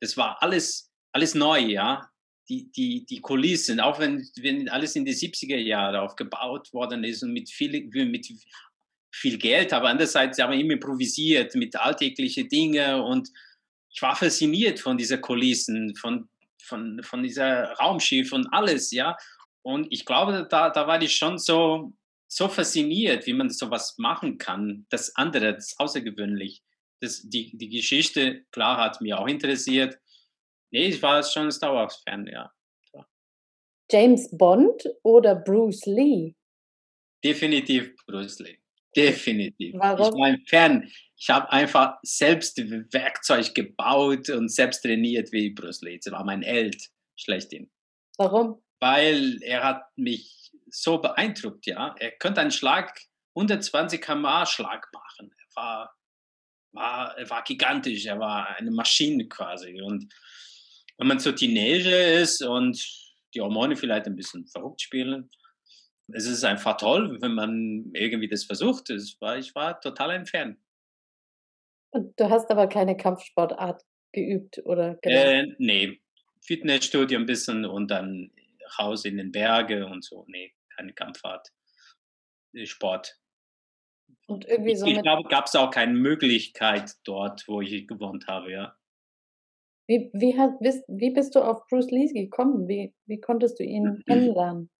Das 0.00 0.16
war 0.16 0.42
alles, 0.42 0.90
alles 1.12 1.34
neu, 1.34 1.58
ja. 1.58 2.10
Die, 2.48 2.72
die, 2.72 3.06
die 3.06 3.20
Kulissen, 3.20 3.78
auch 3.78 4.00
wenn, 4.00 4.28
wenn 4.40 4.68
alles 4.68 4.96
in 4.96 5.04
die 5.04 5.14
70er 5.14 5.58
Jahre 5.58 6.00
aufgebaut 6.00 6.72
worden 6.72 7.04
ist 7.04 7.22
und 7.22 7.32
mit 7.32 7.48
viel, 7.48 7.88
mit 8.06 8.26
viel 9.14 9.38
Geld, 9.38 9.72
aber 9.72 9.88
andererseits 9.88 10.38
haben 10.40 10.52
wir 10.52 10.58
immer 10.58 10.72
improvisiert 10.72 11.54
mit 11.54 11.76
alltäglichen 11.76 12.48
Dingen 12.48 13.02
und 13.02 13.28
ich 13.92 14.02
war 14.02 14.16
fasziniert 14.16 14.80
von 14.80 14.96
dieser 14.96 15.18
Kulissen, 15.18 15.94
von, 15.94 16.28
von, 16.60 17.00
von 17.04 17.22
dieser 17.22 17.72
Raumschiff 17.74 18.32
und 18.32 18.48
alles, 18.52 18.90
ja. 18.90 19.16
Und 19.62 19.86
ich 19.90 20.04
glaube, 20.04 20.46
da, 20.48 20.70
da 20.70 20.86
war 20.86 21.00
ich 21.02 21.14
schon 21.14 21.38
so, 21.38 21.92
so 22.32 22.48
fasziniert, 22.48 23.26
wie 23.26 23.32
man 23.32 23.50
sowas 23.50 23.98
machen 23.98 24.38
kann. 24.38 24.86
Das 24.88 25.16
andere, 25.16 25.54
das 25.54 25.78
außergewöhnlich. 25.78 26.62
Das, 27.00 27.22
die, 27.22 27.56
die 27.56 27.68
Geschichte, 27.68 28.44
klar, 28.52 28.76
hat 28.76 29.00
mich 29.00 29.14
auch 29.14 29.26
interessiert. 29.26 29.98
Nee, 30.70 30.86
ich 30.86 31.02
war 31.02 31.22
schon 31.24 31.44
ein 31.46 31.50
Star 31.50 31.74
Wars-Fan, 31.74 32.28
ja. 32.28 32.52
James 33.90 34.30
Bond 34.30 34.84
oder 35.02 35.34
Bruce 35.34 35.84
Lee? 35.86 36.36
Definitiv 37.24 37.96
Bruce 38.06 38.38
Lee. 38.38 38.58
Definitiv. 38.94 39.74
Warum? 39.76 40.06
Ich 40.06 40.20
war 40.20 40.26
ein 40.26 40.44
Fan. 40.46 40.90
Ich 41.16 41.30
habe 41.30 41.50
einfach 41.50 41.98
selbst 42.02 42.58
Werkzeug 42.92 43.52
gebaut 43.54 44.28
und 44.30 44.48
selbst 44.48 44.82
trainiert 44.82 45.32
wie 45.32 45.50
Bruce 45.50 45.82
Lee. 45.82 45.98
Das 46.02 46.12
war 46.12 46.24
mein 46.24 46.42
Held 46.42 46.90
schlechthin. 47.16 47.68
Warum? 48.16 48.62
Weil 48.80 49.38
er 49.42 49.62
hat 49.62 49.82
mich 49.96 50.52
so 50.70 50.98
beeindruckt, 50.98 51.66
ja. 51.66 51.94
Er 51.98 52.12
könnte 52.12 52.40
einen 52.40 52.50
Schlag, 52.50 52.98
120 53.36 54.00
km 54.00 54.26
Schlag 54.46 54.88
machen. 54.92 55.30
Er 55.36 55.56
war, 55.56 55.94
war, 56.72 57.18
er 57.18 57.30
war 57.30 57.44
gigantisch, 57.44 58.06
er 58.06 58.18
war 58.18 58.56
eine 58.56 58.70
Maschine 58.70 59.28
quasi. 59.28 59.80
Und 59.82 60.12
wenn 60.98 61.06
man 61.06 61.18
so 61.18 61.32
Teenager 61.32 62.20
ist 62.20 62.42
und 62.42 62.82
die 63.34 63.40
Hormone 63.40 63.76
vielleicht 63.76 64.06
ein 64.06 64.16
bisschen 64.16 64.46
verrückt 64.46 64.82
spielen, 64.82 65.30
es 66.12 66.26
ist 66.26 66.44
einfach 66.44 66.76
toll, 66.76 67.18
wenn 67.20 67.34
man 67.34 67.90
irgendwie 67.94 68.28
das 68.28 68.44
versucht. 68.44 68.90
Es 68.90 69.20
war, 69.20 69.38
ich 69.38 69.54
war 69.54 69.80
total 69.80 70.10
ein 70.10 70.26
Fan. 70.26 70.58
Und 71.92 72.18
du 72.18 72.30
hast 72.30 72.50
aber 72.50 72.68
keine 72.68 72.96
Kampfsportart 72.96 73.82
geübt 74.12 74.60
oder? 74.64 74.98
Äh, 75.02 75.46
nee, 75.58 76.00
Fitnessstudio 76.42 77.18
ein 77.18 77.26
bisschen 77.26 77.64
und 77.64 77.90
dann 77.90 78.30
Haus 78.78 79.04
in 79.04 79.16
den 79.16 79.32
Bergen 79.32 79.84
und 79.84 80.04
so. 80.04 80.24
Nee, 80.28 80.54
keine 80.76 80.92
Kampfart. 80.92 81.48
Äh, 82.54 82.66
Sport. 82.66 83.16
Und 84.26 84.44
irgendwie 84.46 84.76
so 84.76 84.86
ich 84.86 84.96
mit, 84.96 85.02
glaube, 85.02 85.28
gab 85.28 85.46
es 85.46 85.54
auch 85.54 85.70
keine 85.70 85.92
Möglichkeit 85.92 86.94
dort, 87.04 87.46
wo 87.46 87.60
ich 87.60 87.86
gewohnt 87.86 88.26
habe, 88.26 88.50
ja. 88.50 88.76
wie, 89.86 90.10
wie, 90.12 90.38
hat, 90.38 90.58
bist, 90.60 90.84
wie 90.88 91.10
bist 91.10 91.34
du 91.34 91.40
auf 91.40 91.66
Bruce 91.68 91.90
Lee 91.90 92.06
gekommen? 92.06 92.68
Wie, 92.68 92.94
wie 93.06 93.20
konntest 93.20 93.58
du 93.58 93.64
ihn 93.64 94.02
kennenlernen? 94.06 94.70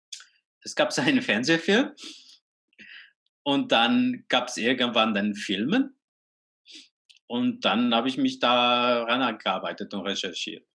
Es 0.63 0.75
gab 0.75 0.93
so 0.93 1.03
einen 1.03 1.23
Fernsehfilm 1.23 1.93
und 3.45 3.73
dann 3.73 4.25
gab 4.29 4.49
es 4.49 4.57
irgendwann 4.57 5.15
dann 5.15 5.35
Filme 5.35 5.95
und 7.27 7.65
dann 7.65 7.95
habe 7.95 8.09
ich 8.09 8.19
mich 8.19 8.39
da 8.41 9.05
rangearbeitet 9.05 9.95
und 9.95 10.07
recherchiert. 10.07 10.67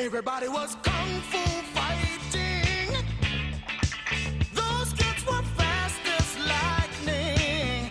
Everybody 0.02 0.48
was 0.48 0.76
kung 0.82 1.20
fu 1.30 1.38
fighting. 1.76 2.88
Those 4.54 4.94
kids 4.94 5.26
were 5.26 5.42
fast 5.58 6.00
as 6.16 6.38
lightning. 6.52 7.90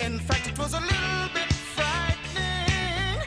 In 0.00 0.18
fact, 0.18 0.48
it 0.48 0.58
was 0.58 0.74
a 0.74 0.80
little 0.80 1.28
bit 1.32 1.50
frightening. 1.76 3.22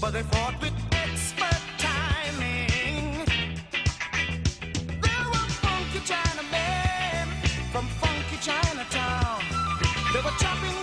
But 0.00 0.10
they 0.10 0.22
fought 0.22 0.60
with 0.60 0.74
expert 0.90 1.62
timing. 1.78 3.24
There 5.04 5.26
were 5.32 5.48
funky 5.62 6.00
Chinamen 6.10 7.28
from 7.70 7.86
funky 8.02 8.38
Chinatown. 8.42 9.40
They 10.12 10.20
were 10.20 10.36
chopping. 10.40 10.75